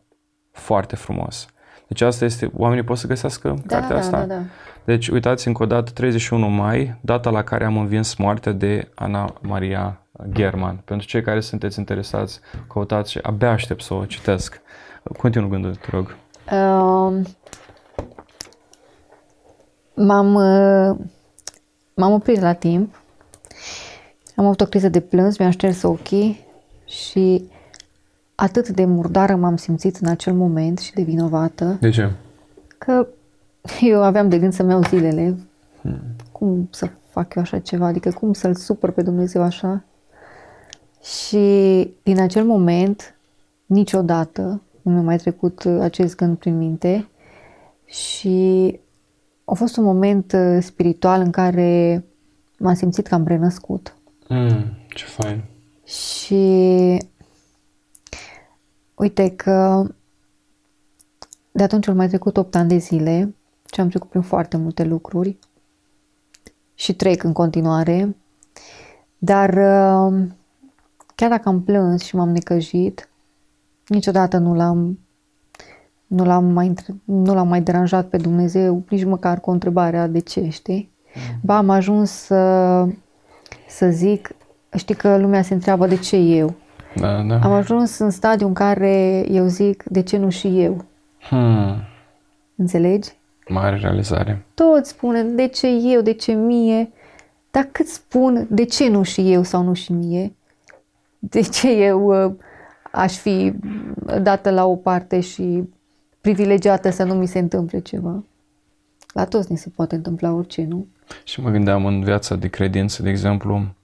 [0.52, 1.48] Foarte frumos.
[1.88, 4.20] Deci asta este, oamenii pot să găsească cartea da, asta?
[4.20, 4.42] da, da.
[4.84, 9.34] Deci uitați încă o dată, 31 mai, data la care am învins moartea de Ana
[9.42, 10.00] Maria
[10.32, 10.82] German.
[10.86, 14.62] Pentru cei care sunteți interesați, căutați și abia aștept să o citesc.
[15.18, 16.16] Continuu gândul, te rog.
[16.52, 17.26] Uh,
[19.94, 20.98] m-am, uh,
[21.94, 23.02] m-am oprit la timp,
[24.36, 26.46] am avut o criză de plâns, mi-am șters ochii
[26.86, 27.50] și
[28.36, 32.12] atât de murdară m-am simțit în acel moment și de vinovată De ce?
[32.78, 33.08] că
[33.82, 35.38] eu aveam de gând să-mi iau zilele.
[36.32, 37.86] Cum să fac eu așa ceva?
[37.86, 39.84] Adică cum să-L supăr pe Dumnezeu așa?
[41.04, 41.38] Și
[42.04, 43.16] din acel moment,
[43.66, 47.08] niciodată nu mi-a mai trecut uh, acest gând prin minte
[47.86, 48.80] și
[49.46, 52.04] a fost un moment uh, spiritual în care
[52.60, 53.96] m-am simțit că am renăscut.
[54.28, 55.44] Mm, ce fain.
[55.86, 56.98] Și
[58.96, 59.88] uite că
[61.52, 63.36] de atunci au mai trecut 8 ani de zile
[63.74, 65.38] și am trecut prin foarte multe lucruri
[66.74, 68.16] și trec în continuare,
[69.18, 70.28] dar uh,
[71.16, 73.10] chiar dacă am plâns și m-am necăjit,
[73.88, 75.00] niciodată nu l-am
[76.08, 80.20] nu l-am mai, între- nu l-am mai deranjat pe Dumnezeu, nici măcar cu întrebarea de
[80.20, 80.92] ce, știi?
[81.42, 82.88] Ba, am ajuns să,
[83.68, 84.30] să zic,
[84.76, 86.54] știi că lumea se întreabă de ce eu.
[86.96, 87.40] Da, da.
[87.40, 90.86] Am ajuns în stadiu în care eu zic, de ce nu și eu?
[91.30, 91.76] Hmm,
[92.56, 93.10] Înțelegi?
[93.48, 94.46] mare realizare.
[94.54, 96.90] Toți spune, de ce eu, de ce mie?
[97.52, 100.34] Dar cât spun, de ce nu și eu sau nu și mie?
[101.20, 102.34] De ce eu uh,
[102.92, 103.54] aș fi
[104.22, 105.64] dată la o parte și
[106.22, 108.24] privilegiată să nu mi se întâmple ceva?
[109.14, 110.88] La toți ni se poate întâmpla orice, nu?
[111.24, 113.76] Și mă gândeam în viața de credință, de exemplu, a,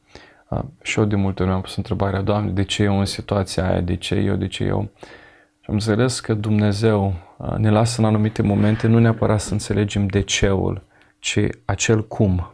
[0.82, 3.82] și eu de multe ori am pus întrebarea, Doamne, de ce eu în situația aia,
[3.82, 4.90] de ce eu, de ce eu?
[5.60, 10.08] Și am înțeles că Dumnezeu a, ne lasă în anumite momente nu neapărat să înțelegem
[10.08, 10.82] de ceul,
[11.20, 12.54] ci acel cum.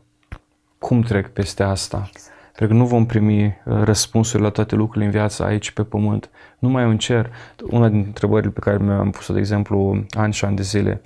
[0.78, 2.10] Cum trec peste asta?
[2.56, 6.30] Pentru că nu vom primi uh, răspunsuri la toate lucrurile în viață aici pe pământ.
[6.60, 7.32] Nu mai în cer.
[7.70, 11.02] Una dintre întrebările pe care mi-am pus-o, de exemplu, ani și ani de zile,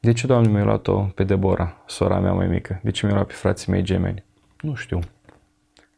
[0.00, 2.80] de ce, Doamne, mi-ai luat-o pe Debora, sora mea mai mică?
[2.82, 4.24] De ce mi-ai luat pe frații mei gemeni?
[4.60, 4.98] Nu știu.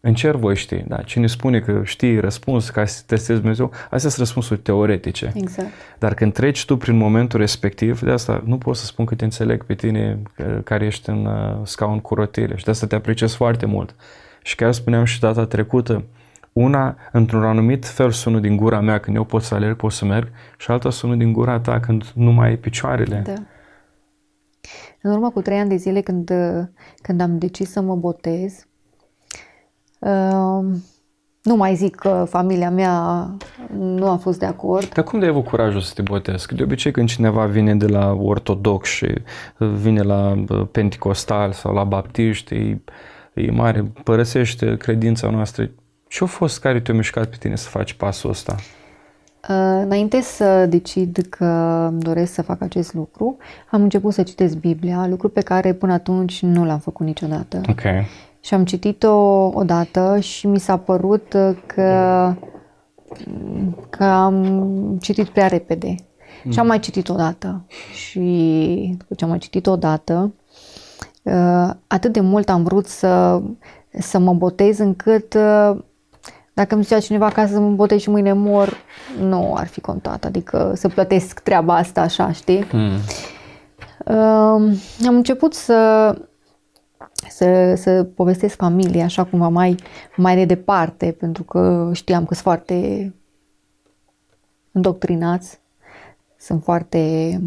[0.04, 1.02] În cer voi știi, da?
[1.02, 5.32] Cine spune că știi răspuns ca să testezi Dumnezeu, astea sunt răspunsuri teoretice.
[5.34, 5.68] Exact.
[5.98, 9.24] Dar când treci tu prin momentul respectiv, de asta nu pot să spun că te
[9.24, 12.94] înțeleg pe tine că- care ești în uh, scaun cu rotile și de asta te
[12.94, 13.94] apreciez foarte mult.
[14.42, 16.04] Și chiar spuneam și data trecută,
[16.52, 20.04] una, într-un anumit fel sună din gura mea când eu pot să alerg, pot să
[20.04, 23.22] merg și alta sună din gura ta când nu mai ai picioarele.
[23.26, 23.34] Da.
[25.02, 26.64] În urmă cu trei ani de zile când, uh,
[27.02, 28.71] când am decis să mă botez, uh,
[31.42, 33.26] nu mai zic că familia mea
[33.76, 34.92] nu a fost de acord.
[34.92, 36.46] Dar cum de ai avut curajul să te botezi?
[36.46, 39.14] Că de obicei când cineva vine de la ortodox și
[39.56, 42.80] vine la uh, penticostal sau la baptiști, e,
[43.34, 45.70] e mare, părăsește credința noastră.
[46.08, 48.54] Ce a fost care te-a mișcat pe tine să faci pasul ăsta?
[49.48, 51.44] Uh, Înainte să decid că
[51.90, 53.36] îmi doresc să fac acest lucru,
[53.70, 57.60] am început să citesc Biblia, lucru pe care până atunci nu l-am făcut niciodată.
[57.68, 57.82] Ok.
[58.44, 59.14] Și am citit-o
[59.54, 62.34] odată și mi s-a părut uh, că,
[63.90, 65.94] că am citit prea repede.
[66.50, 67.64] Și am mai citit odată.
[67.94, 70.34] Și după ce am mai citit odată,
[71.22, 73.42] uh, atât de mult am vrut să,
[73.98, 75.76] să mă botez încât uh,
[76.54, 78.76] dacă îmi zicea cineva ca să mă botez și mâine mor,
[79.20, 80.24] nu ar fi contat.
[80.24, 82.64] Adică să plătesc treaba asta așa, știi?
[82.64, 82.90] Hmm.
[84.06, 84.76] Uh,
[85.06, 86.14] am început să,
[87.28, 89.76] să, să povestesc familia așa cumva mai,
[90.16, 93.14] mai de departe, pentru că știam că sunt foarte
[94.72, 95.60] îndoctrinați,
[96.38, 97.40] sunt foarte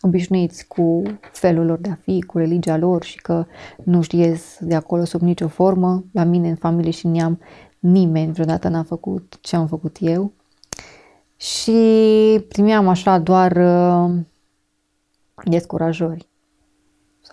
[0.00, 3.46] obișnuiți cu felul lor de a fi, cu religia lor și că
[3.84, 6.04] nu știez de acolo sub nicio formă.
[6.12, 7.40] La mine, în familie și în neam,
[7.78, 10.32] nimeni vreodată n-a făcut ce am făcut eu.
[11.36, 11.72] Și
[12.48, 14.14] primeam așa doar uh,
[15.44, 16.28] descurajări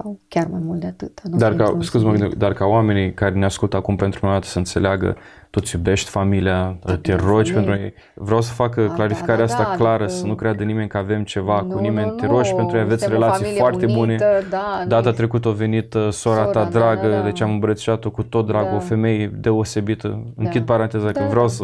[0.02, 1.22] sau chiar mai mult de atât.
[1.24, 2.36] Nu Dar știu ca, niciun scuze-mă, subiect.
[2.38, 5.16] dar ca oamenii care ne ascultă acum pentru prima dată să înțeleagă,
[5.50, 7.26] tu îți iubești familia, te bineînțeles.
[7.26, 7.94] rogi pentru ei.
[8.14, 10.98] Vreau să fac Da, clarificarea da, asta da, clară, adică- să nu creadă nimeni că
[10.98, 12.08] avem ceva Nu, cu nimeni.
[12.08, 13.98] nu, te rogi nu, pentru ei, aveți suntem o relații familie foarte bune.
[14.00, 17.24] unită, da, Data noi- trecută a venit uh, sora, Sora, ta da, dragă, da, da.
[17.24, 18.76] deci am îmbrățișat-o cu tot dragul, Da.
[18.76, 20.24] o femeie deosebită.
[20.36, 21.52] Închid paranteza că Da, vreau da.
[21.52, 21.64] să,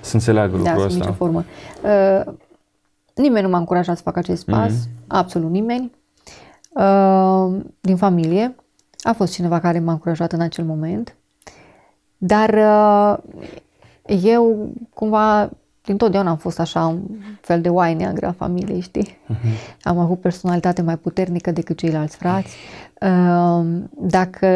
[0.00, 1.12] să înțeleagă Da, lucrul sub nicio ăsta.
[1.12, 1.44] formă.
[1.82, 2.32] Uh,
[3.14, 4.88] nimeni nu m-a încurajat să fac acest pas, Mhm.
[5.06, 5.90] absolut nimeni.
[6.78, 8.54] Uh, din familie.
[8.98, 11.16] A fost cineva care m-a încurajat în acel moment.
[12.16, 13.16] Dar uh,
[14.22, 15.50] eu cumva
[15.84, 17.00] dintotdeauna am fost așa un
[17.40, 19.18] fel de oaie neagră a familiei, știi?
[19.82, 22.56] Am avut personalitate mai puternică decât ceilalți frați.
[23.00, 24.46] Uh, Dacă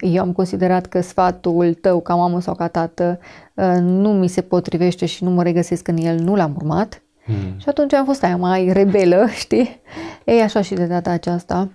[0.00, 3.18] eu am considerat că sfatul tău ca mamă sau ca tată
[3.54, 7.02] uh, nu mi se potrivește și nu mă regăsesc în el, nu l-am urmat.
[7.24, 7.58] Hmm.
[7.58, 9.80] Și atunci am fost aia mai rebelă, știi?
[10.28, 11.68] Ei, așa și de data aceasta.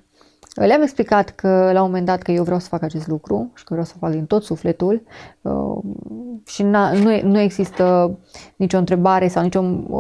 [0.56, 3.63] Le-am explicat că la un moment dat că eu vreau să fac acest lucru și
[3.63, 5.04] că vreau să fac din tot sufletul
[5.42, 5.78] uh,
[6.46, 8.18] și na, nu, e- nu există
[8.56, 10.00] nicio întrebare sau nicio o,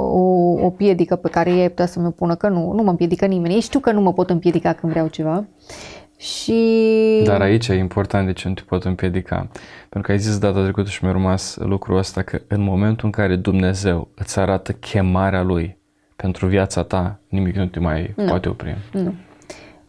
[0.65, 3.53] o piedică pe care ei putea să mi pună că nu, nu mă împiedică nimeni.
[3.53, 5.45] Ei știu că nu mă pot împiedica când vreau ceva.
[6.17, 9.35] Și Dar aici e important de ce nu te pot împiedica.
[9.89, 13.11] Pentru că ai zis data trecută și mi-a rămas lucrul ăsta că în momentul în
[13.11, 15.81] care Dumnezeu îți arată chemarea Lui
[16.15, 18.25] pentru viața ta, nimic nu te mai Nu.
[18.25, 18.77] poate opri.
[18.93, 19.13] Nu.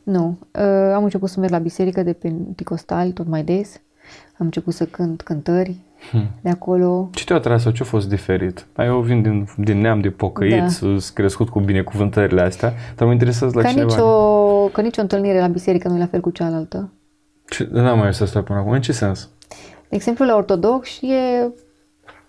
[0.03, 0.39] Nu.
[0.53, 3.81] Uh, am început să merg la biserică de pentecostal tot mai des.
[4.39, 5.77] Am început să cânt cântări
[6.11, 6.29] Hmm.
[6.41, 7.09] de acolo.
[7.13, 8.67] Ce te-a atras sau ce a fost diferit?
[8.77, 10.69] Mai eu vin din, din neam de pocăiți, da.
[10.69, 13.87] sunt crescut cu binecuvântările astea, dar mă interesează la Ca cineva.
[13.95, 14.07] nicio,
[14.73, 16.93] ca nicio întâlnire la biserică nu e la fel cu cealaltă.
[17.49, 18.71] Ce, n-am mai ajuns asta până acum.
[18.73, 19.29] În ce sens?
[19.89, 21.49] De exemplu, la ortodox e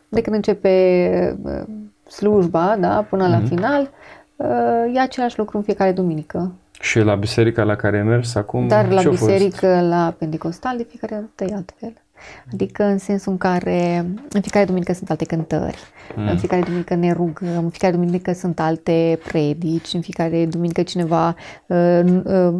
[0.10, 1.63] de când începe uh,
[2.10, 3.89] slujba, da, până la final,
[4.36, 6.52] uh, e același lucru în fiecare duminică.
[6.80, 8.68] Și la biserica la care ai mers acum?
[8.68, 9.26] Dar la ce-a fost?
[9.26, 11.94] biserică, la pentecostal, de fiecare dată e altfel.
[12.54, 15.78] Adică în sensul în care în fiecare duminică sunt alte cântări,
[16.15, 16.28] Mm.
[16.28, 21.36] în fiecare duminică ne rugăm, în fiecare duminică sunt alte predici, în fiecare duminică cineva
[21.65, 22.54] uh, uh,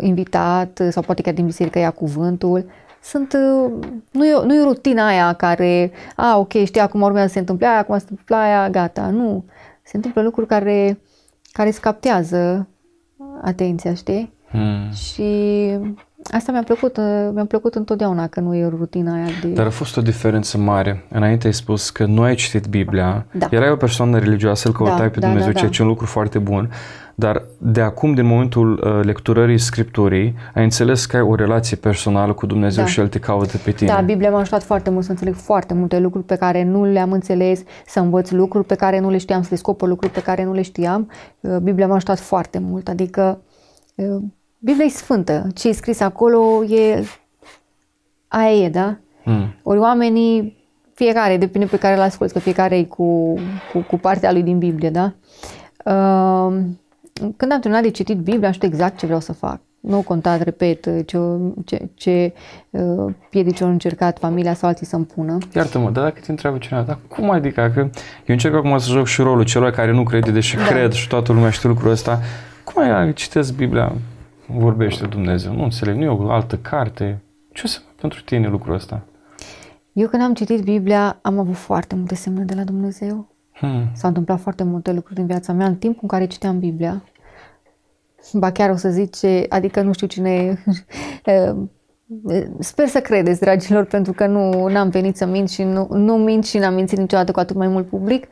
[0.00, 2.64] invitat uh, sau poate chiar din biserică ia cuvântul.
[3.02, 3.72] Sunt, uh,
[4.10, 7.66] nu, e, nu e rutina aia care, a, ok, știi, acum urmează să se întâmple
[7.66, 9.06] aia, acum se întâmplă aia, gata.
[9.06, 9.44] Nu.
[9.82, 10.98] Se întâmplă lucruri care,
[11.52, 12.68] care îți captează
[13.42, 14.32] atenția, știi?
[14.50, 14.92] Hmm.
[14.92, 15.22] Și
[16.30, 19.48] asta mi-a plăcut, uh, mi-a plăcut întotdeauna că nu e rutina aia de...
[19.48, 21.04] Dar a fost o diferență mare.
[21.08, 23.48] Înainte ai spus că nu ai citit Biblia, Da.
[23.50, 25.58] erai o persoană religioasă, îl căutai Da, pe da, Dumnezeu, da, da.
[25.58, 26.70] ceea ce e un lucru foarte bun,
[27.14, 32.32] dar de acum, din momentul uh, lecturării Scripturii, ai înțeles că ai o relație personală
[32.32, 32.90] cu Dumnezeu Da.
[32.90, 33.90] și El te caută pe tine.
[33.90, 37.12] Da, Biblia m-a ajutat foarte mult să înțeleg foarte multe lucruri pe care nu le-am
[37.12, 40.52] înțeles, să învăț lucruri pe care nu le știam, să descoper lucruri pe care nu
[40.52, 41.10] le știam.
[41.40, 43.40] Uh, Biblia m-a ajutat foarte mult, adică
[43.94, 44.22] uh,
[44.58, 47.04] Biblia e sfântă, ce e scris acolo e...
[48.28, 48.96] Aia e, da?
[49.24, 49.54] Hmm.
[49.62, 50.56] Ori oamenii,
[50.94, 53.34] fiecare, depinde pe care îl asculți, că fiecare e cu,
[53.72, 55.12] cu, cu partea lui din Biblie, da?
[55.84, 56.54] Uh,
[57.36, 59.60] când am terminat de citit Biblia, am știut exact ce vreau să fac.
[59.80, 61.18] Nu au contat, repet, ce,
[61.64, 62.32] ce, ce
[62.70, 65.38] uh, piedici au încercat familia sau alții să-mi pună.
[65.54, 67.70] Iartă-mă, dar dacă te întreabă cineva, dar cum adică?
[67.74, 67.90] Că eu
[68.26, 70.62] încerc acum să joc și rolul celor care nu crede, deși Da.
[70.62, 72.20] cred și toată lumea știe lucrul ăsta.
[72.64, 73.92] Cum ai citesc Biblia?
[74.46, 75.54] Vorbește Dumnezeu.
[75.54, 77.22] Nu înțeleg, nu e o altă carte.
[77.52, 79.02] Ce o să pentru tine lucrul ăsta?
[79.92, 83.28] Eu când am citit Biblia, am avut foarte multe semne de la Dumnezeu.
[83.52, 83.90] Hmm.
[83.94, 87.02] S-au întâmplat foarte multe lucruri în viața mea în timpul în care citeam Biblia.
[88.32, 90.58] Ba chiar o să zice, adică nu știu cine...
[92.58, 96.44] Sper să credeți, dragilor, pentru că nu am venit să mint și nu, nu mint
[96.44, 98.26] și n-am mințit niciodată cu atât mai mult public.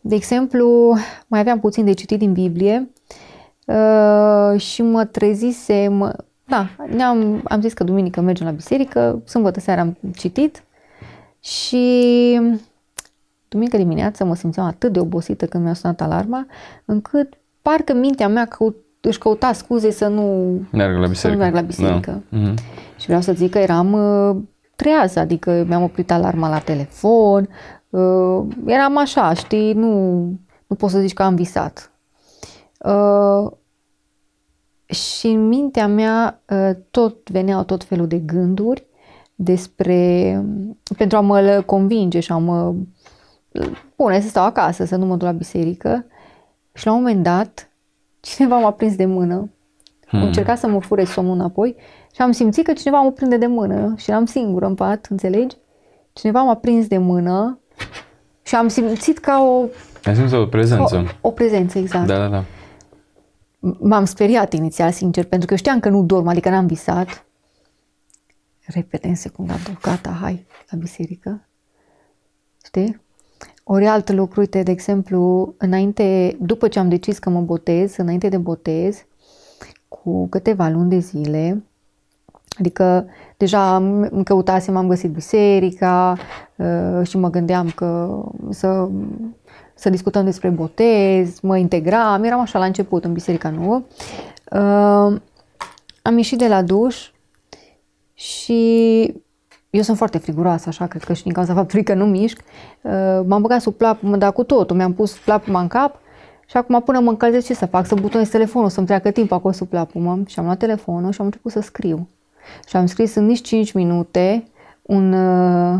[0.00, 2.90] De exemplu, mai aveam puțin de citit din Biblie
[3.66, 6.16] uh, și mă trezisem...
[6.46, 10.64] Da, ne-am, am zis că duminică mergem la biserică, sâmbătă seara am citit
[11.40, 12.40] și
[13.48, 16.46] duminică dimineață mă simțeam atât de obosită când mi-a sunat alarma,
[16.84, 21.38] încât parcă mintea mea căut, își căuta scuze să nu Meargă la să biserică.
[21.38, 22.22] nu merg la biserică.
[22.28, 22.38] Da.
[22.38, 22.54] Mhm.
[22.98, 24.36] Și vreau să zic că eram uh,
[24.76, 27.48] trează, adică mi-am oprit alarma la telefon,
[27.90, 30.12] uh, eram așa, știi, nu,
[30.66, 31.92] nu pot să zici că am visat.
[32.78, 33.50] Uh,
[34.86, 38.86] și în mintea mea uh, tot veneau tot felul de gânduri
[39.34, 40.44] despre,
[40.96, 42.74] pentru a mă convinge și a mă
[43.96, 46.04] pune să stau acasă, să nu mă duc la biserică.
[46.72, 47.70] Și la un moment dat,
[48.20, 49.50] cineva m-a prins de mână
[50.10, 50.22] Hmm.
[50.22, 51.76] Încerca să mă fure somnul înapoi
[52.14, 55.56] și am simțit că cineva mă prinde de mână și eram singură în pat, înțelegi?
[56.12, 57.58] Cineva m-a prins de mână
[58.42, 59.64] și am simțit ca o,
[60.04, 60.96] Ai simțit o prezență.
[61.22, 62.06] o, o prezență, exact.
[62.06, 62.44] Da, da, da.
[63.78, 67.24] M-am speriat inițial, sincer, pentru că știam că nu dorm, adică n-am visat.
[68.64, 71.48] Repede, în secunda, gata, hai la biserică.
[72.64, 73.00] Știi?
[73.72, 78.28] Ori alt lucru, uite, de exemplu, înainte, după ce am decis că mă botez, înainte
[78.28, 79.04] de botez,
[79.88, 81.64] cu câteva luni de zile,
[82.58, 83.06] adică
[83.36, 86.16] deja îmi căutasem, am găsit biserica
[86.56, 88.88] uh, și mă gândeam că să,
[89.74, 93.82] să discutăm despre botez, mă integram, eram așa la început în biserica nouă.
[94.52, 95.20] Uh,
[96.02, 97.10] am ieșit de la duș
[98.14, 99.14] și
[99.70, 102.40] eu sunt foarte friguroasă, așa, cred că și din cauza faptului că nu mișc.
[102.80, 102.92] Uh,
[103.26, 105.98] m-am băgat sub plapumă, dar cu totul, mi-am pus plapuma în cap
[106.46, 107.86] și acum până mă încălzesc ce să fac?
[107.86, 110.18] Să butonez telefonul, să-mi treacă timp acolo sub plapumă.
[110.26, 112.08] Și am luat telefonul și am început să scriu.
[112.68, 114.44] Și am scris în nici 5 minute
[114.82, 115.78] un, uh,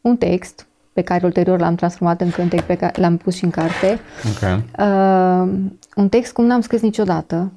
[0.00, 3.50] un text pe care ulterior l-am transformat în cântec, pe care l-am pus și în
[3.50, 3.98] carte.
[4.24, 4.62] Ok.
[4.78, 5.54] Uh,
[5.96, 7.52] un text cum n-am scris niciodată,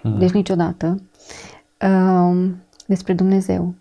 [0.00, 0.18] Hmm.
[0.18, 1.02] deci niciodată,
[1.80, 2.48] uh,
[2.86, 3.74] despre Dumnezeu.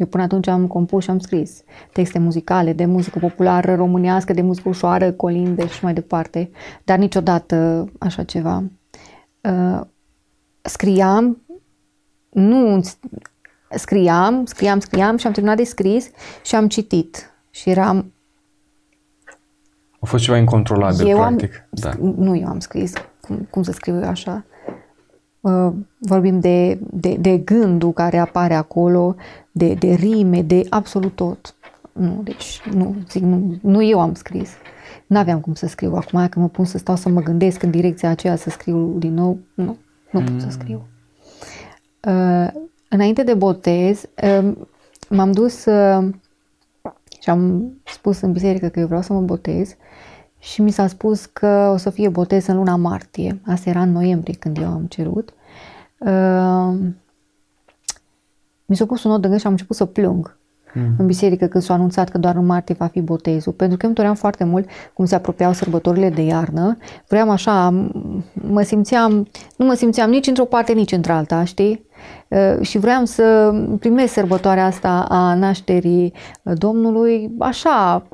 [0.00, 4.42] Eu până atunci am compus și am scris texte muzicale, de muzică populară românească, de
[4.42, 6.50] muzică ușoară, colinde și mai departe,
[6.84, 8.64] dar niciodată așa ceva.
[9.40, 9.80] Uh,
[10.62, 11.42] scriam,
[12.30, 12.80] nu
[13.70, 16.10] scriam, scriam, scriam și am terminat de scris
[16.44, 18.12] și am citit și eram
[20.00, 21.54] A fost ceva incontrolabil, eu practic.
[21.54, 21.92] am, Da.
[22.16, 24.44] Nu eu am scris, cum, cum să scriu eu așa.
[25.40, 29.14] Uh, vorbim de, de, de gândul care apare acolo,
[29.52, 31.54] de, de rime, de absolut tot.
[31.92, 34.50] Nu, deci nu, zic, nu, nu eu am scris.
[35.06, 35.94] N-aveam cum să scriu.
[35.94, 39.14] Acum că mă pun să stau să mă gândesc în direcția aceea să scriu din
[39.14, 39.78] nou, nu,
[40.10, 40.82] nu pot să scriu.
[42.06, 42.48] Uh,
[42.88, 44.52] înainte de botez, uh,
[45.08, 46.08] m-am dus uh,
[47.20, 49.76] și am spus în biserică că eu vreau să mă botez
[50.40, 53.40] și mi s-a spus că o să fie botez în luna martie.
[53.46, 55.32] Asta era în noiembrie când eu am cerut.
[55.98, 56.74] Uh,
[58.64, 60.36] mi s-a pus un nod de gând și am început să plâng
[60.74, 60.94] mm.
[60.98, 63.52] în biserică când s-a anunțat că doar în martie va fi botezul.
[63.52, 66.76] Pentru că îmi doream foarte mult cum se apropiau sărbătorile de iarnă.
[67.08, 67.90] Vreau așa, m-
[68.32, 71.86] mă simțeam, nu mă simțeam nici într-o parte, nici într-alta, știi?
[72.28, 78.06] Uh, și vreau să primesc sărbătoarea asta a nașterii uh, Domnului așa,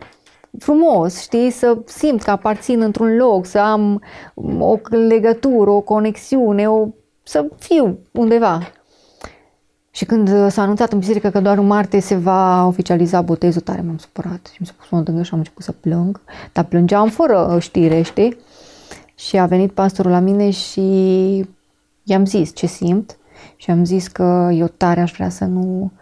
[0.58, 4.02] frumos, știi, să simt că aparțin într-un loc, să am
[4.58, 6.86] o legătură, o conexiune, o,
[7.22, 8.60] să fiu undeva.
[9.90, 13.80] Și când s-a anunțat în biserică că doar în martie se va oficializa botezul, tare
[13.80, 16.20] m-am supărat și mi s-a pus un dângă și am început să plâng,
[16.52, 18.36] dar plângeam fără știre, știi?
[19.14, 20.80] Și a venit pastorul la mine și
[22.02, 23.16] i-am zis ce simt
[23.56, 25.95] și am zis că eu tare aș vrea să nu, uh,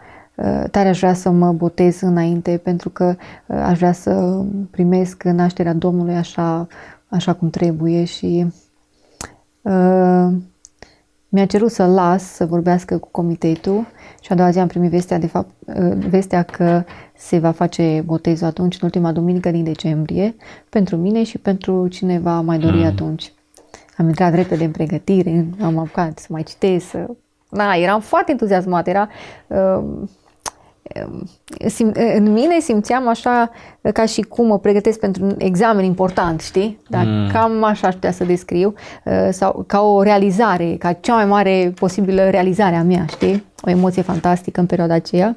[0.70, 3.14] tare aș vrea să mă botez înainte pentru că
[3.46, 6.66] uh, aș vrea să primesc nașterea Domnului așa,
[7.08, 8.46] așa cum trebuie și
[9.62, 10.28] uh,
[11.28, 13.86] mi-a cerut să las să vorbească cu comitetul
[14.20, 16.82] și a doua zi am primit vestea, de fapt, uh, vestea că
[17.16, 20.34] se va face botezul atunci, în ultima duminică din decembrie,
[20.68, 22.84] pentru mine și pentru cine va mai dori mm.
[22.84, 23.32] atunci.
[23.96, 27.06] Am intrat repede în pregătire, am apucat să mai citesc, să...
[27.50, 29.08] Na, eram foarte entuziasmat, era...
[29.46, 29.84] Uh,
[31.66, 33.50] sim, în mine simțeam așa
[33.92, 36.80] ca și cum mă pregătesc pentru un examen important, știi?
[36.88, 37.28] Dar mm.
[37.32, 41.72] cam așa aș putea să descriu, uh, sau ca o realizare, ca cea mai mare
[41.74, 43.44] posibilă realizare a mea, știi?
[43.60, 45.36] O emoție fantastică în perioada aceea,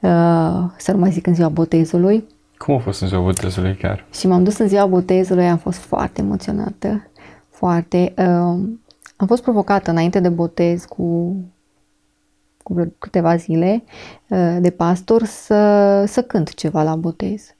[0.00, 2.24] uh, să nu mai zic în ziua botezului.
[2.56, 4.06] Cum a fost în ziua botezului chiar?
[4.12, 7.10] Și m-am dus în ziua botezului, am fost foarte emoționată,
[7.50, 8.14] foarte.
[8.16, 8.58] Uh,
[9.16, 11.36] am fost provocată înainte de botez cu
[12.68, 13.82] cu vreo câteva zile
[14.60, 17.54] de pastor să, să cânt ceva la botez.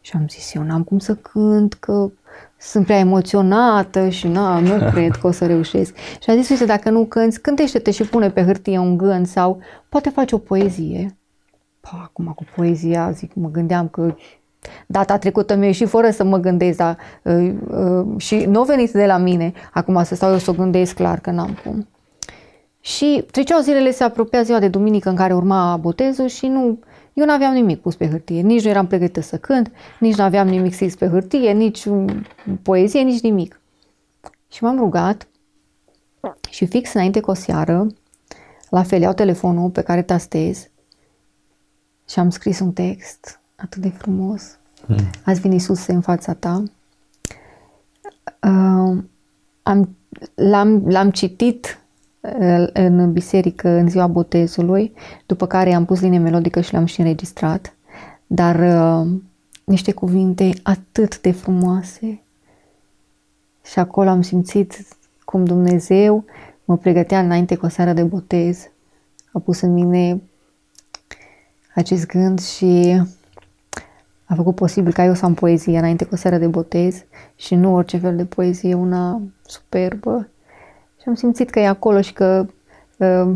[0.00, 2.10] Și am zis, eu n-am cum să cânt, că
[2.58, 5.94] sunt prea emoționată și na, nu cred că o să reușesc.
[5.96, 9.60] Și a zis, uite, dacă nu cânti, cântește-te și pune pe hârtie un gând sau
[9.88, 11.16] poate faci o poezie.
[11.80, 14.14] Pa, acum cu poezia, zic, mă gândeam că
[14.86, 18.90] data trecută mi-a ieșit fără să mă gândesc, dar, uh, uh, și nu a venit
[18.90, 19.52] de la mine.
[19.72, 21.88] Acum să stau eu să o gândesc clar că n-am cum.
[22.84, 26.78] Și treceau zilele, se apropia ziua de duminică în care urma botezul și nu,
[27.12, 30.24] eu nu aveam nimic pus pe hârtie, nici nu eram pregătită să cânt, nici nu
[30.24, 31.86] aveam nimic scris pe hârtie, nici
[32.62, 33.60] poezie, nici nimic.
[34.52, 35.28] Și m-am rugat
[36.50, 37.86] și fix înainte cu o seară,
[38.68, 40.68] la fel iau telefonul pe care tastez
[42.08, 44.58] și am scris un text atât de frumos.
[44.86, 44.96] Mm.
[45.24, 46.62] Azi vine Iisus în fața ta.
[48.42, 49.02] Uh,
[49.62, 49.96] am,
[50.34, 51.81] l-am, l-am citit uh,
[52.72, 54.92] în biserică în ziua botezului,
[55.26, 57.74] după care am pus linie melodică și l-am și înregistrat.
[58.26, 59.10] Dar uh,
[59.64, 62.22] niște cuvinte atât de frumoase.
[63.64, 64.86] Și acolo am simțit
[65.24, 66.24] cum Dumnezeu
[66.64, 68.70] mă pregătea înainte cu o seară de botez.
[69.32, 70.22] A pus în mine
[71.74, 73.02] acest gând și
[74.24, 77.04] a făcut posibil ca eu să am poezie înainte cu o seară de botez
[77.36, 80.28] și nu orice fel de poezie, una superbă.
[81.02, 82.46] Și am simțit că e acolo și că,
[82.96, 83.32] uh,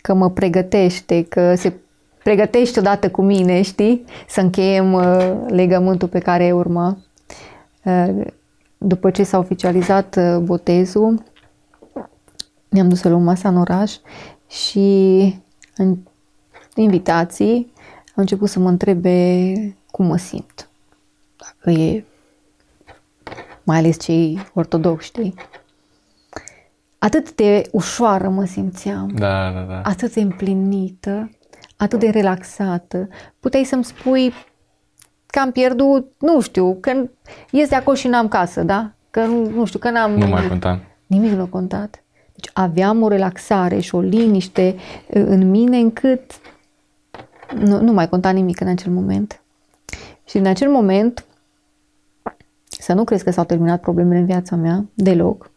[0.00, 1.72] că mă pregătește, că se
[2.22, 4.04] pregătește odată cu mine, știi?
[4.28, 6.98] Să încheiem uh, legământul pe care urma.
[7.84, 8.26] Uh,
[8.78, 11.22] după ce s-a oficializat botezul,
[12.68, 13.96] ne-am dus să luăm masa în oraș
[14.48, 15.34] și
[15.76, 15.96] în
[16.74, 17.72] invitații
[18.06, 19.54] au început să mă întrebe
[19.90, 20.68] cum mă simt.
[21.36, 22.04] Dacă e,
[23.62, 25.34] mai ales cei ortodoxi, știi?
[27.02, 29.10] Atât de ușoară mă simțeam.
[29.14, 29.80] Da, da, da.
[29.80, 31.30] Atât de împlinită,
[31.76, 33.08] atât de relaxată.
[33.40, 34.32] Puteai să-mi spui
[35.26, 37.08] că am pierdut, nu știu, că
[37.50, 38.90] ies de acolo și n-am casă, da?
[39.10, 40.12] Că nu, nu știu, că n-am...
[40.12, 40.80] Nu mai conta.
[41.06, 42.02] Nimic nu a contat.
[42.32, 44.74] Deci aveam o relaxare și o liniște
[45.06, 46.40] uh, în mine încât
[47.54, 49.40] nu, nu mai conta nimic în acel moment.
[50.24, 51.24] Și în acel moment,
[52.64, 55.49] să nu crezi că s-au terminat problemele în viața mea, deloc,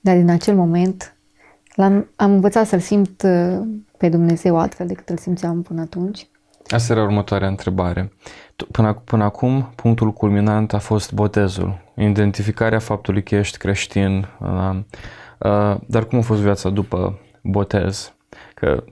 [0.00, 1.16] dar în acel moment
[1.76, 3.60] am am învățat să-L simt uh,
[3.96, 6.26] pe Dumnezeu altfel decât îl simțeam până atunci.
[6.68, 8.12] Asta era următoarea întrebare.
[8.70, 14.26] Până, până acum, punctul culminant a fost botezul, identificarea faptului că ești creștin.
[14.40, 14.76] Uh,
[15.38, 18.12] uh, dar cum a fost viața după botez?
[18.54, 18.84] Că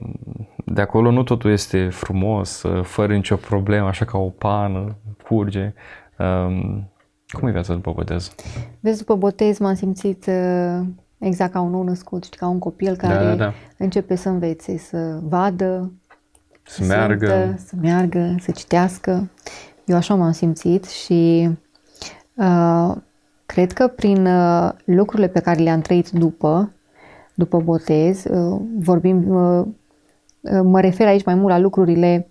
[0.65, 5.73] de acolo nu totul este frumos, uh, fără nicio problemă, așa ca o pană, curge.
[6.17, 6.91] Um,
[7.33, 8.31] cum e viața după botez?
[8.79, 10.79] Vezi, după botez m-am simțit uh,
[11.17, 13.53] exact ca un nou născut, știi, ca un copil care da, da, da.
[13.77, 15.91] începe să învețe, să vadă,
[16.63, 17.27] să, să meargă.
[17.27, 19.29] Simtă, să meargă, să citească.
[19.85, 21.49] Eu așa m-am simțit și
[22.33, 22.95] uh,
[23.45, 26.71] cred că prin uh, lucrurile pe care le-am trăit după,
[27.33, 29.65] după botez, uh, vorbim uh,
[30.63, 32.27] Mă refer aici mai mult la lucrurile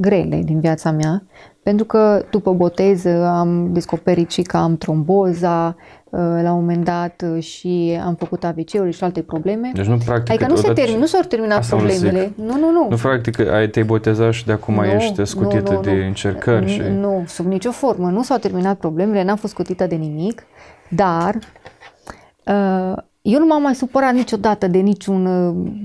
[0.00, 1.22] grele din viața mea,
[1.62, 5.76] pentru că după botez am descoperit și că am tromboza
[6.42, 9.70] la un moment dat și am făcut AVC-uri și alte probleme.
[9.74, 10.30] Deci nu practic.
[10.30, 12.32] Adică nu, se termin, nu s-au terminat problemele.
[12.34, 12.86] Nu, nu, nu.
[12.90, 16.06] Nu practic ai te-ai botezat și de acum nu, ești scutită nu, nu, de nu.
[16.06, 16.70] încercări.
[16.70, 16.80] Și...
[16.80, 18.10] Nu, sub nicio formă.
[18.10, 20.42] Nu s-au terminat problemele, n-am fost scutită de nimic,
[20.88, 21.34] dar
[22.46, 25.24] uh, eu nu m-am mai supărat niciodată de, niciun,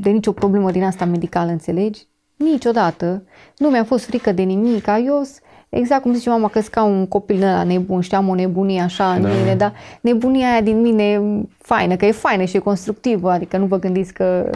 [0.02, 2.08] de nicio problemă din asta medicală, înțelegi?
[2.38, 3.24] Niciodată.
[3.58, 4.88] Nu mi-a fost frică de nimic.
[5.06, 5.28] Eu,
[5.70, 9.22] exact cum zice mama, că ca un copil la nebun, știam o nebunie așa în
[9.22, 9.28] da.
[9.28, 11.22] mine, dar nebunia aia din mine
[11.58, 14.50] faină, că e faină și e constructivă, adică nu vă gândiți că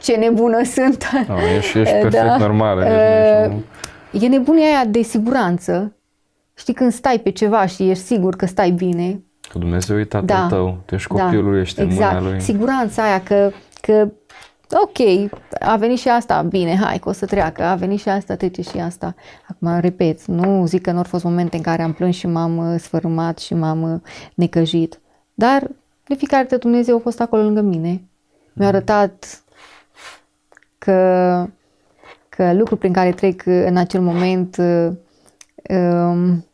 [0.00, 1.10] ce nebună sunt.
[1.28, 2.36] No, ești, ești perfect da.
[2.36, 2.84] normală.
[2.84, 3.54] Ești,
[4.12, 5.96] uh, e nebunia aia de siguranță.
[6.54, 10.36] Știi, când stai pe ceva și ești sigur că stai bine, Că Dumnezeu e tatăl
[10.36, 12.12] da, tău, tu ești copilul, da, ești exact.
[12.12, 12.40] în mâna lui.
[12.40, 13.50] Siguranța aia că,
[13.80, 14.08] că
[14.70, 18.36] ok, a venit și asta, bine, hai că o să treacă, a venit și asta,
[18.36, 19.14] trece și asta.
[19.48, 22.56] Acum, repet, nu zic că nu au fost momente în care am plâns și m-am
[22.56, 24.00] uh, sfărâmat și m-am uh,
[24.34, 25.00] necăjit,
[25.34, 25.70] dar
[26.06, 28.02] de fiecare dată Dumnezeu a fost acolo lângă mine.
[28.52, 29.42] Mi-a arătat
[30.78, 31.46] că,
[32.28, 34.88] că lucrul prin care trec în acel moment uh,
[35.68, 36.44] um,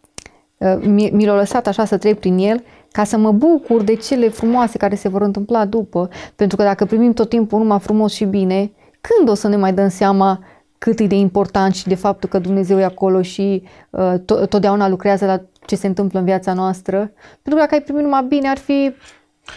[0.81, 2.63] mi, mi l-a lăsat așa să trec prin el
[2.93, 6.09] ca să mă bucur de cele frumoase care se vor întâmpla după.
[6.37, 9.73] Pentru că dacă primim tot timpul numai frumos și bine, când o să ne mai
[9.73, 10.41] dăm seama
[10.79, 14.89] cât e de important și de faptul că Dumnezeu e acolo și uh, to- totdeauna
[14.89, 16.99] lucrează la ce se întâmplă în viața noastră?
[17.43, 18.95] Pentru că dacă ai primit numai bine, ar fi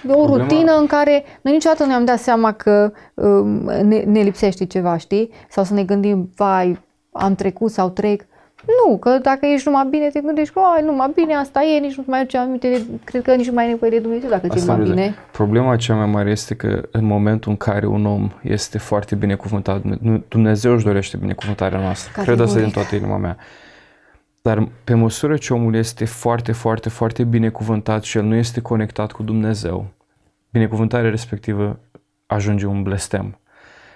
[0.08, 0.38] o Problema...
[0.38, 3.44] rutină în care noi niciodată nu ne-am dat seama că uh,
[3.84, 5.30] ne, ne lipsește ceva, știi?
[5.50, 6.80] Sau să ne gândim, vai,
[7.12, 8.26] am trecut sau trec.
[8.66, 11.96] Nu, că dacă ești numai bine, te gândești că ai numai bine, asta e, nici
[11.96, 14.48] nu mai aduce aminte, de, cred că nici nu mai ai nevoie de Dumnezeu dacă
[14.48, 15.16] ți numai bine.
[15.32, 19.82] Problema cea mai mare este că în momentul în care un om este foarte binecuvântat,
[20.28, 22.22] Dumnezeu își dorește binecuvântarea noastră.
[22.22, 23.38] Cred asta din toată inima mea.
[24.42, 29.12] Dar pe măsură ce omul este foarte, foarte, foarte binecuvântat și el nu este conectat
[29.12, 29.86] cu Dumnezeu,
[30.50, 31.80] binecuvântarea respectivă
[32.26, 33.40] ajunge un blestem.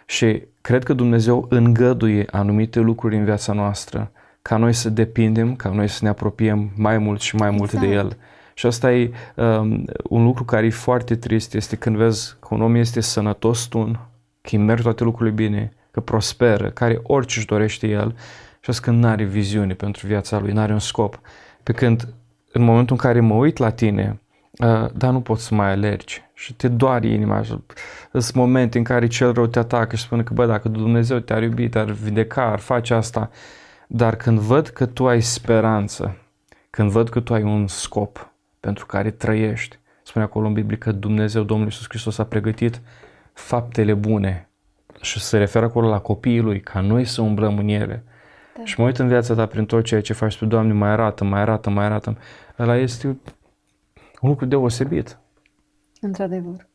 [0.05, 4.11] Și cred că Dumnezeu îngăduie anumite lucruri în viața noastră
[4.41, 7.87] ca noi să depindem, ca noi să ne apropiem mai mult și mai mult exact.
[7.87, 8.17] de El.
[8.53, 12.61] Și asta e um, un lucru care e foarte trist, este când vezi că un
[12.61, 13.99] om este sănătos tun,
[14.41, 18.15] că îi merg toate lucrurile bine, că prosperă, care orice își dorește el
[18.59, 21.19] și asta când nu are viziune pentru viața lui, nu are un scop.
[21.63, 22.07] Pe când
[22.51, 24.21] în momentul în care mă uit la tine,
[24.51, 27.43] uh, dar nu poți să mai alergi și te doare inima.
[28.11, 31.43] Sunt momente în care cel rău te atacă și spune că, bă, dacă Dumnezeu te-ar
[31.43, 33.29] iubi, te-ar vindeca, ar face asta.
[33.91, 36.17] Dar când văd că tu ai speranță,
[36.69, 40.91] când văd că tu ai un scop pentru care trăiești, spune acolo în Biblie că
[40.91, 42.81] Dumnezeu, Domnul Iisus Hristos a pregătit
[43.33, 44.49] faptele bune
[45.01, 48.03] și se referă acolo la copiii lui, ca noi să umblăm în ele.
[48.57, 48.65] Da.
[48.65, 51.23] Și mă uit în viața ta prin tot ceea ce faci, spui, Doamne, mai arată,
[51.23, 52.17] mai arată, mai arată.
[52.59, 53.07] Ăla este
[54.21, 55.19] un lucru deosebit.
[56.01, 56.67] Într-adevăr.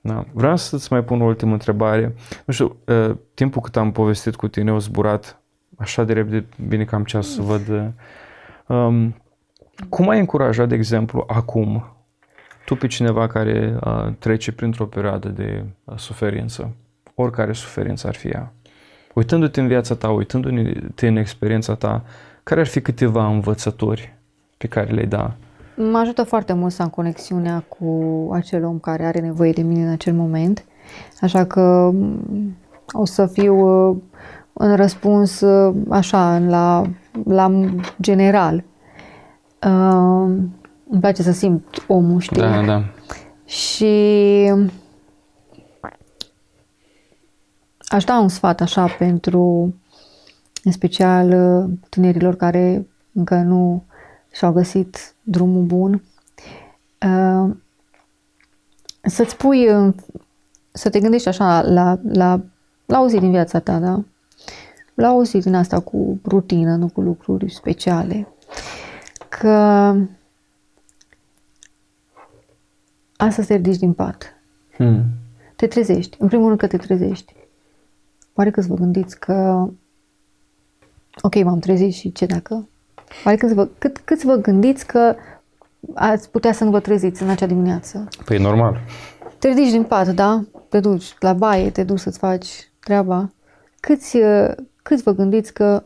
[0.00, 0.24] Da.
[0.32, 2.14] Vreau să-ți mai pun o ultimă întrebare.
[2.44, 5.41] Nu știu, uh, timpul cât am povestit cu tine, o zburat
[5.76, 7.68] așa de repede, bine că am ceas să văd.
[7.68, 9.14] Uh, um,
[9.88, 11.84] cum ai încurajat, de exemplu, acum,
[12.64, 16.74] tu pe cineva care uh, trece printr-o perioadă de uh, suferință,
[17.14, 18.52] oricare suferință ar fi ea,
[19.14, 22.04] uitându-te în viața ta, uitându-te în experiența ta,
[22.42, 24.14] care ar fi câteva învățători
[24.56, 25.34] pe care le-ai da?
[25.76, 29.82] Mă ajută foarte mult să am conexiunea cu acel om care are nevoie de mine
[29.82, 30.64] în acel moment,
[31.20, 32.56] așa că mm,
[32.92, 33.96] o să fiu uh,
[34.52, 36.90] în răspuns uh, așa, la,
[37.24, 38.64] la general.
[39.66, 40.34] Uh,
[40.90, 42.40] îmi place să simt omul, știi?
[42.40, 42.82] Da, da.
[43.44, 43.94] Și
[47.78, 49.74] aș da un sfat așa pentru,
[50.64, 51.28] în special,
[51.88, 53.84] tinerilor care încă nu
[54.32, 56.02] și-au găsit drumul bun.
[57.06, 57.50] Uh,
[59.02, 59.92] să-ți pui,
[60.72, 62.40] să te gândești așa la, la,
[62.86, 64.02] la o zi din viața ta, da?
[64.94, 68.28] La o zi din asta cu rutină, nu cu lucruri speciale.
[69.28, 69.48] Că
[73.16, 74.34] asta te ridici din pat.
[74.76, 75.04] Hmm.
[75.56, 76.16] Te trezești.
[76.20, 77.34] În primul rând că te trezești.
[78.32, 79.68] Pare că vă gândiți că
[81.20, 82.68] ok, m-am trezit și ce dacă?
[83.24, 85.14] Pare că vă, cât, cât vă gândiți că
[85.94, 88.08] ați putea să nu vă treziți în acea dimineață?
[88.24, 88.80] Păi normal.
[89.38, 90.44] Te ridici din pat, da?
[90.68, 93.32] Te duci la baie, te duci să-ți faci treaba.
[93.80, 94.18] Câți,
[94.82, 95.84] câți vă gândiți că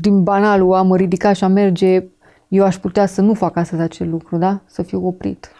[0.00, 2.04] din banalul a mă ridica și a merge,
[2.48, 4.60] eu aș putea să nu fac astăzi acel lucru, da?
[4.66, 5.50] Să fiu oprit.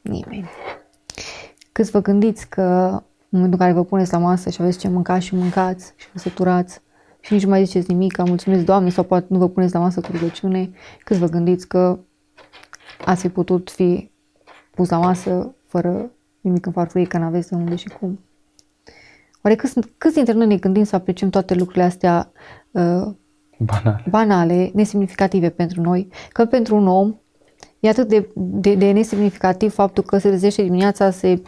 [0.00, 0.48] Nimeni.
[1.72, 2.62] Câți vă gândiți că
[3.32, 6.06] în momentul în care vă puneți la masă și aveți ce mânca și mâncați și
[6.12, 6.80] vă săturați
[7.20, 9.80] și nici nu mai ziceți nimic, că mulțumesc Doamne sau poate nu vă puneți la
[9.80, 10.70] masă cu rugăciune,
[11.04, 11.98] câți vă gândiți că
[13.04, 14.10] ați fi putut fi
[14.70, 16.10] pus la masă fără
[16.40, 18.18] nimic în farfurie, că n-aveți de unde și cum.
[19.42, 22.32] Oare câți, câți dintre noi ne gândim să apreciem toate lucrurile astea
[22.70, 23.14] uh,
[23.58, 24.04] banale.
[24.10, 26.08] banale, nesemnificative pentru noi?
[26.32, 27.14] Că pentru un om
[27.80, 31.42] e atât de, de, de nesemnificativ faptul că se trezește dimineața, se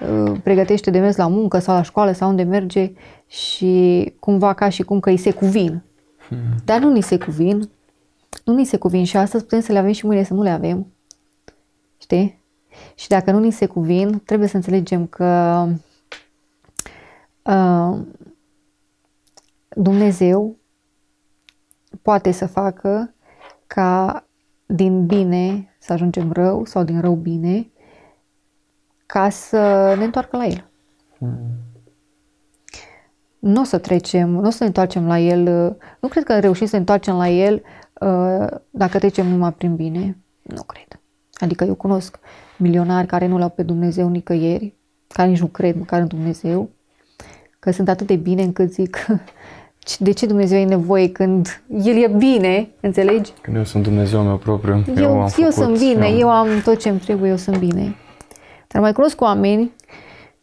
[0.00, 2.92] uh, pregătește de mers la muncă sau la școală sau unde merge
[3.26, 5.82] și cumva ca și cum că îi se cuvin.
[6.28, 6.38] Hmm.
[6.64, 7.70] Dar nu ni se cuvin.
[8.44, 10.50] Nu ni se cuvin și astăzi putem să le avem și mâine să nu le
[10.50, 10.86] avem.
[11.98, 12.42] Știi?
[12.94, 15.24] Și dacă nu ni se cuvin, trebuie să înțelegem că
[15.68, 15.74] uh,
[19.68, 20.56] Dumnezeu
[22.02, 23.14] poate să facă
[23.66, 24.24] ca
[24.66, 27.70] din bine să ajungem rău sau din rău bine
[29.06, 30.70] ca să ne întoarcă la El.
[31.18, 31.68] Hmm.
[33.38, 35.44] Nu o să trecem, nu o să ne întoarcem la El,
[36.00, 37.62] nu cred că reușim să ne întoarcem la El
[38.00, 40.18] uh, dacă trecem numai prin bine.
[40.42, 41.00] Nu cred.
[41.32, 42.18] Adică eu cunosc
[42.56, 44.74] milionari care nu l-au pe Dumnezeu nicăieri,
[45.06, 46.70] care nici nu cred măcar în Dumnezeu,
[47.58, 49.06] că sunt atât de bine încât zic
[49.98, 53.32] de ce Dumnezeu e nevoie când El e bine, înțelegi?
[53.40, 56.18] Când eu sunt Dumnezeu meu propriu, eu, eu, am eu făcut, sunt bine, eu...
[56.18, 57.96] eu am tot ce îmi trebuie, eu sunt bine.
[58.68, 59.72] Dar mai cunosc oameni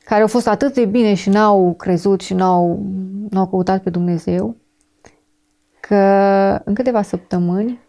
[0.05, 2.85] care au fost atât de bine și n-au crezut și n-au,
[3.29, 4.55] n-au căutat pe Dumnezeu,
[5.79, 5.95] că
[6.63, 7.79] în câteva săptămâni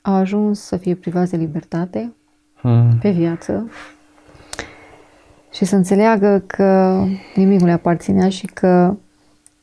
[0.00, 2.12] au ajuns să fie privați de libertate
[2.60, 2.98] hmm.
[3.00, 3.70] pe viață
[5.54, 7.00] și să înțeleagă că
[7.34, 8.96] nimic nu le aparținea și că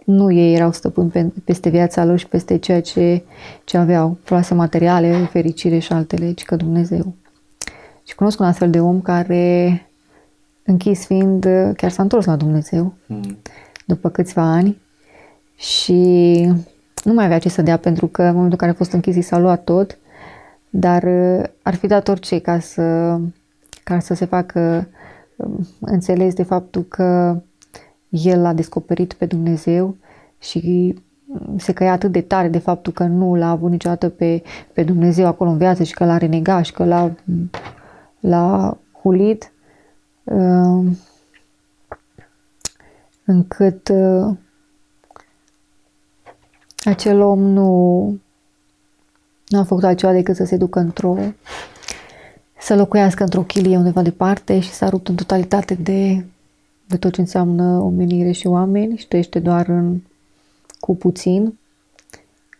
[0.06, 3.24] nu ei erau stăpâni peste viața lor și peste ceea ce,
[3.64, 7.14] ce aveau, plase materiale, fericire și altele, ci că Dumnezeu.
[8.04, 9.86] Și cunosc un astfel de om care,
[10.64, 11.42] închis fiind,
[11.76, 13.38] chiar s-a întors la Dumnezeu mm.
[13.86, 14.82] după câțiva ani
[15.56, 16.02] și
[17.04, 19.16] nu mai avea ce să dea pentru că în momentul în care a fost închis
[19.16, 19.98] i s-a luat tot,
[20.70, 23.18] dar uh, ar fi dat orice ca să,
[23.84, 24.88] ca să se facă um,
[25.80, 27.42] înțeles de faptul că
[28.10, 29.96] el a descoperit pe Dumnezeu
[30.40, 30.96] și
[31.58, 35.26] se căia atât de tare de faptul că nu l-a avut niciodată pe, pe Dumnezeu
[35.26, 37.16] acolo în viață și că l-a renegat și că l-a,
[38.20, 39.52] l-a hulit,
[40.24, 40.86] uh,
[43.26, 44.36] încât uh,
[46.84, 48.00] acel om nu,
[49.48, 51.18] nu a făcut altceva decât să se ducă într-o
[52.62, 56.26] să locuiască într-o chilie undeva departe și s-a rupt în totalitate de,
[56.88, 60.00] de tot ce înseamnă omenire și oameni și trăiește doar în,
[60.80, 61.60] cu puțin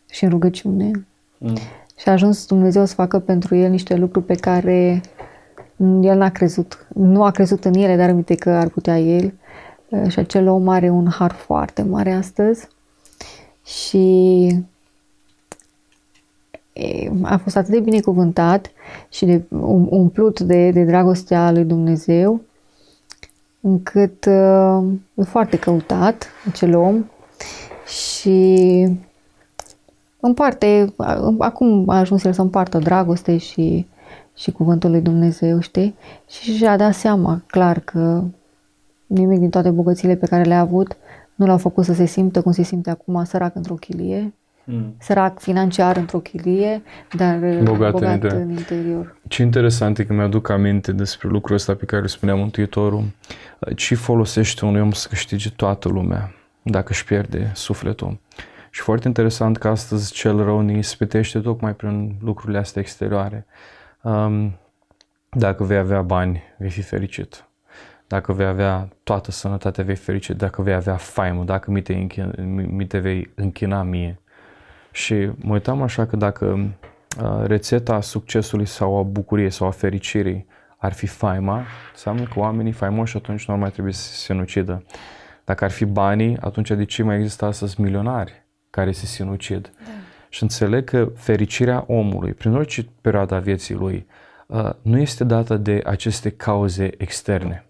[0.10, 0.92] și în rugăciune.
[1.38, 1.58] Mm.
[1.98, 5.02] Și a ajuns Dumnezeu să facă pentru el niște lucruri pe care
[6.02, 6.88] el n-a crezut.
[6.94, 9.34] Nu a crezut în ele, dar aminte că ar putea el.
[10.08, 12.68] Și acel om are un har foarte mare astăzi
[13.66, 14.66] și
[17.22, 18.72] a fost atât de binecuvântat
[19.10, 22.42] și de um, umplut de, de dragostea lui Dumnezeu,
[23.62, 27.06] încât uh, e foarte căutat acel om
[27.86, 28.88] și
[30.20, 30.94] împarte,
[31.40, 33.88] acum a ajuns el să împartă dragoste și,
[34.36, 35.96] și cuvântul lui Dumnezeu, știi?
[36.30, 38.24] Și și-a dat seama clar că
[39.06, 40.98] nimic din toate bogățiile pe care le-a avut
[41.36, 44.34] nu l-au făcut să se simtă cum se simte acum sărac într-o chilie,
[44.72, 44.96] mm.
[45.00, 48.42] sărac financiar într-o chilie, dar bogat, bogat în, interior.
[48.42, 49.16] în interior.
[49.28, 53.04] Ce interesant e că mi-aduc aminte despre lucrul ăsta pe care îl spunea Mântuitorul.
[53.76, 58.20] Ce folosește unui om să câștige toată lumea dacă își pierde sufletul?
[58.70, 63.46] Și foarte interesant că astăzi cel rău ne ispitește tocmai prin lucrurile astea exterioare.
[64.02, 64.58] Um,
[65.30, 67.46] dacă vei avea bani, vei fi fericit
[68.12, 72.32] dacă vei avea toată sănătatea, vei ferice, dacă vei avea faimă, dacă mi te, închina,
[72.70, 74.20] mi te vei închina mie.
[74.92, 76.46] Și mă uitam așa că dacă
[77.22, 80.46] uh, rețeta succesului sau a bucuriei sau a fericirii
[80.78, 84.84] ar fi faima, înseamnă că oamenii faimoși atunci nu ar mai trebui să se sinucidă.
[85.44, 89.62] Dacă ar fi banii, atunci de ce mai există astăzi milionari care se sinucid?
[89.62, 89.92] Da.
[90.30, 94.08] Și înțeleg că fericirea omului, prin orice perioadă a vieții lui,
[94.48, 97.66] uh, nu este dată de aceste cauze externe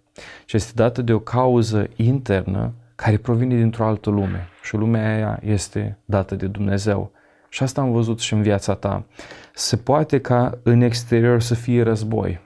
[0.45, 2.74] ci este dată de o cauză internă
[3.04, 7.12] care provine dintr-o altă lume și lumea aia este dată de Dumnezeu.
[7.49, 9.06] Și asta am văzut și în viața ta.
[9.54, 12.39] Se poate ca în exterior să fie război,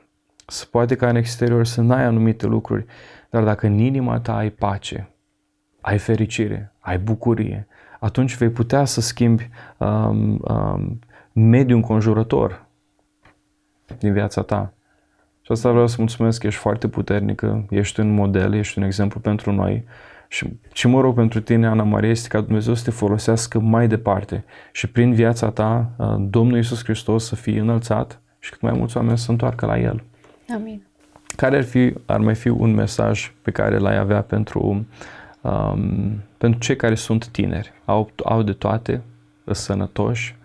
[0.47, 2.85] se poate ca în exterior să n-ai anumite lucruri,
[3.29, 5.09] dar dacă în inima ta ai pace,
[5.81, 7.67] ai fericire, ai bucurie,
[7.99, 10.99] atunci vei putea să schimbi um, um,
[11.33, 12.65] mediul înconjurător
[13.97, 14.73] din viața ta.
[15.41, 19.19] Și asta vreau să mulțumesc că ești foarte puternică, ești un model, ești un exemplu
[19.19, 19.85] pentru noi.
[20.35, 23.87] Și ce mă rog pentru tine, Ana Maria, este ca Dumnezeu să te folosească mai
[23.87, 28.97] departe și prin viața ta Domnul Iisus Hristos să fie înălțat și cât mai mulți
[28.97, 30.03] oameni să se întoarcă la El.
[30.55, 30.81] Amin.
[31.35, 34.85] Care ar, fi, ar mai fi un mesaj pe care l-ai avea pentru,
[35.41, 37.73] um, pentru cei care sunt tineri?
[37.85, 39.01] Au, au de toate,
[39.43, 40.35] sunt sănătoși,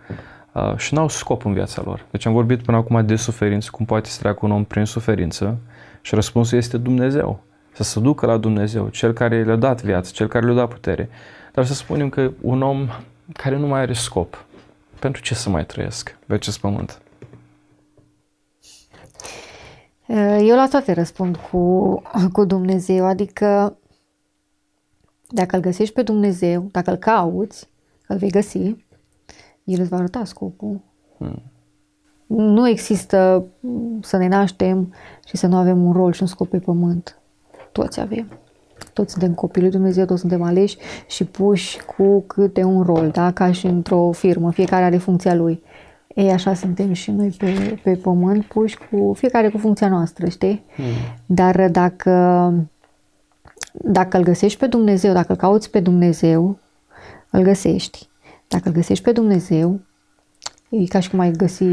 [0.51, 2.05] uh, și n-au scop în viața lor.
[2.11, 5.57] Deci am vorbit până acum de suferință, cum poate să treacă un om prin suferință
[6.01, 7.43] și răspunsul este Dumnezeu.
[7.81, 11.09] Să se ducă la Dumnezeu, Cel care le-a dat viață, Cel care le-a dat putere.
[11.53, 12.87] Dar să spunem că un om
[13.33, 14.45] care nu mai are scop,
[14.99, 17.01] pentru ce să mai trăiesc pe acest pământ?
[20.39, 22.01] Eu la toate răspund cu,
[22.33, 23.77] cu Dumnezeu, adică
[25.27, 27.69] dacă îl găsești pe Dumnezeu, dacă îl cauți,
[28.07, 28.75] îl vei găsi,
[29.63, 30.79] el îți va arăta scopul.
[31.17, 31.41] Hmm.
[32.27, 33.45] Nu există
[34.01, 34.93] să ne naștem
[35.25, 37.20] și să nu avem un rol și un scop pe pământ.
[37.71, 38.27] Toți avem.
[38.93, 43.31] Toți suntem copii lui Dumnezeu, toți suntem aleși și puși cu câte un rol, da?
[43.31, 44.51] ca și într-o firmă.
[44.51, 45.63] Fiecare are funcția lui.
[46.15, 50.63] Ei, așa suntem și noi pe, pe pământ, puși cu fiecare cu funcția noastră, știi?
[50.75, 50.85] Hmm.
[51.25, 52.11] Dar dacă,
[53.71, 56.57] dacă îl găsești pe Dumnezeu, dacă îl cauți pe Dumnezeu,
[57.29, 58.09] îl găsești.
[58.47, 59.79] Dacă îl găsești pe Dumnezeu,
[60.69, 61.65] e ca și cum ai găsi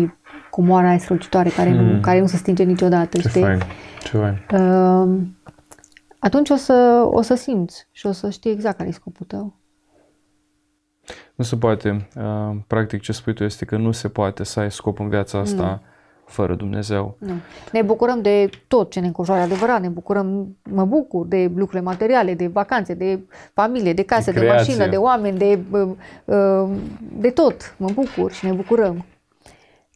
[0.50, 1.84] comoara aia strălucitoare care, hmm.
[1.84, 3.40] nu, care nu se stinge niciodată, Ce știi?
[3.40, 3.62] Fain.
[4.02, 4.62] Ce fain.
[4.62, 5.18] Uh,
[6.18, 9.56] atunci o să, o să simți și o să știi exact care e scopul tău.
[11.34, 12.08] Nu se poate.
[12.16, 15.38] Uh, practic ce spui tu este că nu se poate să ai scop în viața
[15.38, 15.96] asta mm
[16.28, 17.16] fără Dumnezeu.
[17.18, 17.32] Nu.
[17.72, 22.34] Ne bucurăm de tot ce ne înconjoară adevărat, ne bucurăm, mă bucur de lucruri materiale,
[22.34, 23.20] de vacanțe, de
[23.52, 25.58] familie, de case, de, de mașină, de oameni, de,
[26.24, 26.68] uh,
[27.12, 27.74] de tot.
[27.76, 29.04] Mă bucur și ne bucurăm.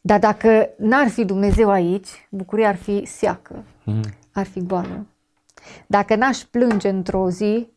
[0.01, 4.01] Dar dacă n-ar fi Dumnezeu aici, bucuria ar fi seacă, mm.
[4.31, 5.05] ar fi goală.
[5.87, 7.67] Dacă n-aș plânge într-o zi,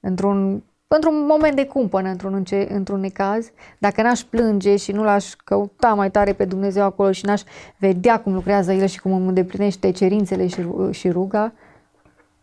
[0.00, 5.32] într-un într-un moment de cumpănă, într-un, înce- într-un necaz, dacă n-aș plânge și nu l-aș
[5.34, 7.42] căuta mai tare pe Dumnezeu acolo și n-aș
[7.78, 11.52] vedea cum lucrează El și cum îmi îndeplinește cerințele și, ru- și ruga,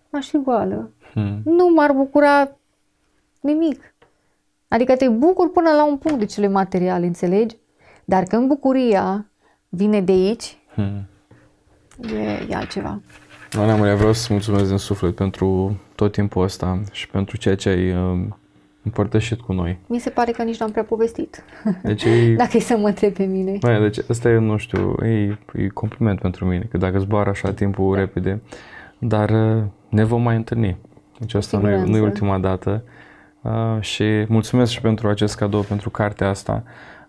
[0.10, 0.92] aș fi goală.
[1.14, 1.42] Hmm.
[1.44, 2.52] Nu m-ar bucura
[3.40, 3.94] nimic.
[4.68, 7.56] Adică te bucur până la un punct de cele materiale, înțelegi?
[8.06, 9.26] Dar când bucuria
[9.70, 11.08] vine de aici, Hmm.
[12.14, 13.02] e, e altceva.
[13.58, 17.70] Ana Maria, vreau să mulțumesc din suflet pentru tot timpul ăsta și pentru ceea ce
[17.70, 18.38] ai um,
[18.84, 19.80] împărtășit cu noi.
[19.88, 21.44] Mi se pare că nici n-am prea povestit.
[21.84, 23.58] Deci e, Dacă e să mă întreb pe mine.
[23.62, 27.54] Mai, deci asta e, nu știu, e, e compliment pentru mine, că dacă zboară așa
[27.54, 28.42] timpul repede,
[28.98, 30.78] dar uh, ne vom mai întâlni.
[31.20, 32.06] Deci asta nu e, nu e siguranță.
[32.06, 32.84] ultima dată
[33.42, 36.64] uh, și mulțumesc și pentru acest cadou, pentru cartea asta.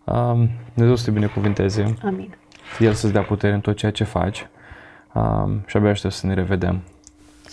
[0.05, 2.35] Uh, Dumnezeu să te binecuvinteze, Amin.
[2.79, 4.47] El să-ți dea putere în tot ceea ce faci
[5.15, 6.83] uh, și abia aștept să ne revedem.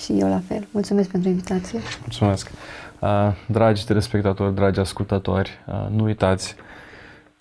[0.04, 0.68] Și eu la fel.
[0.72, 1.80] Mulțumesc pentru invitație.
[2.02, 2.52] Mulțumesc!
[3.00, 6.56] Uh, dragi telespectatori, dragi ascultători, uh, nu uitați,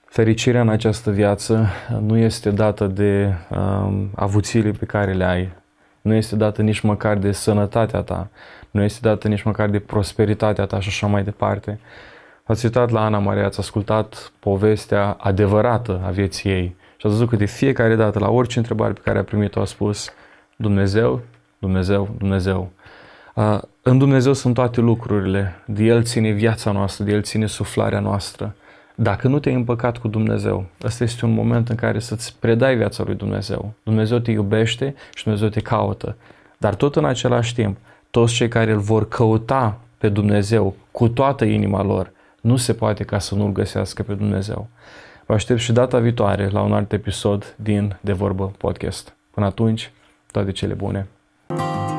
[0.05, 5.53] fericirea în această viață uh, nu este dată de uh, avuțiile pe care le ai,
[6.01, 8.29] nu este dată nici măcar de sănătatea ta,
[8.71, 11.81] nu este dată nici măcar de prosperitatea ta și așa mai departe.
[12.45, 17.29] Ați uitat la Ana Maria, ați ascultat povestea adevărată a vieții ei și ați văzut
[17.29, 20.11] că de fiecare dată, la orice întrebare pe care a primit-o, a spus
[20.57, 21.21] Dumnezeu,
[21.59, 22.71] Dumnezeu, Dumnezeu.
[23.35, 28.01] Uh, În Dumnezeu sunt toate lucrurile, de El ține viața noastră, de El ține suflarea
[28.01, 28.55] noastră.
[28.95, 33.03] Dacă nu te-ai împăcat cu Dumnezeu, ăsta este un moment în care să-ți predai viața
[33.07, 33.73] lui Dumnezeu.
[33.83, 36.17] Dumnezeu te iubește și Dumnezeu te caută.
[36.57, 37.77] Dar tot în același timp,
[38.11, 43.05] toți cei care îl vor căuta pe Dumnezeu cu toată inima lor, nu se poate
[43.05, 44.69] ca să nu-L găsească pe Dumnezeu.
[45.29, 49.17] Vă aștept și data viitoare la un alt episod din De Vorbă Podcast.
[49.31, 49.93] Până atunci,
[50.31, 51.07] toate cele bune!
[51.49, 51.98] thank you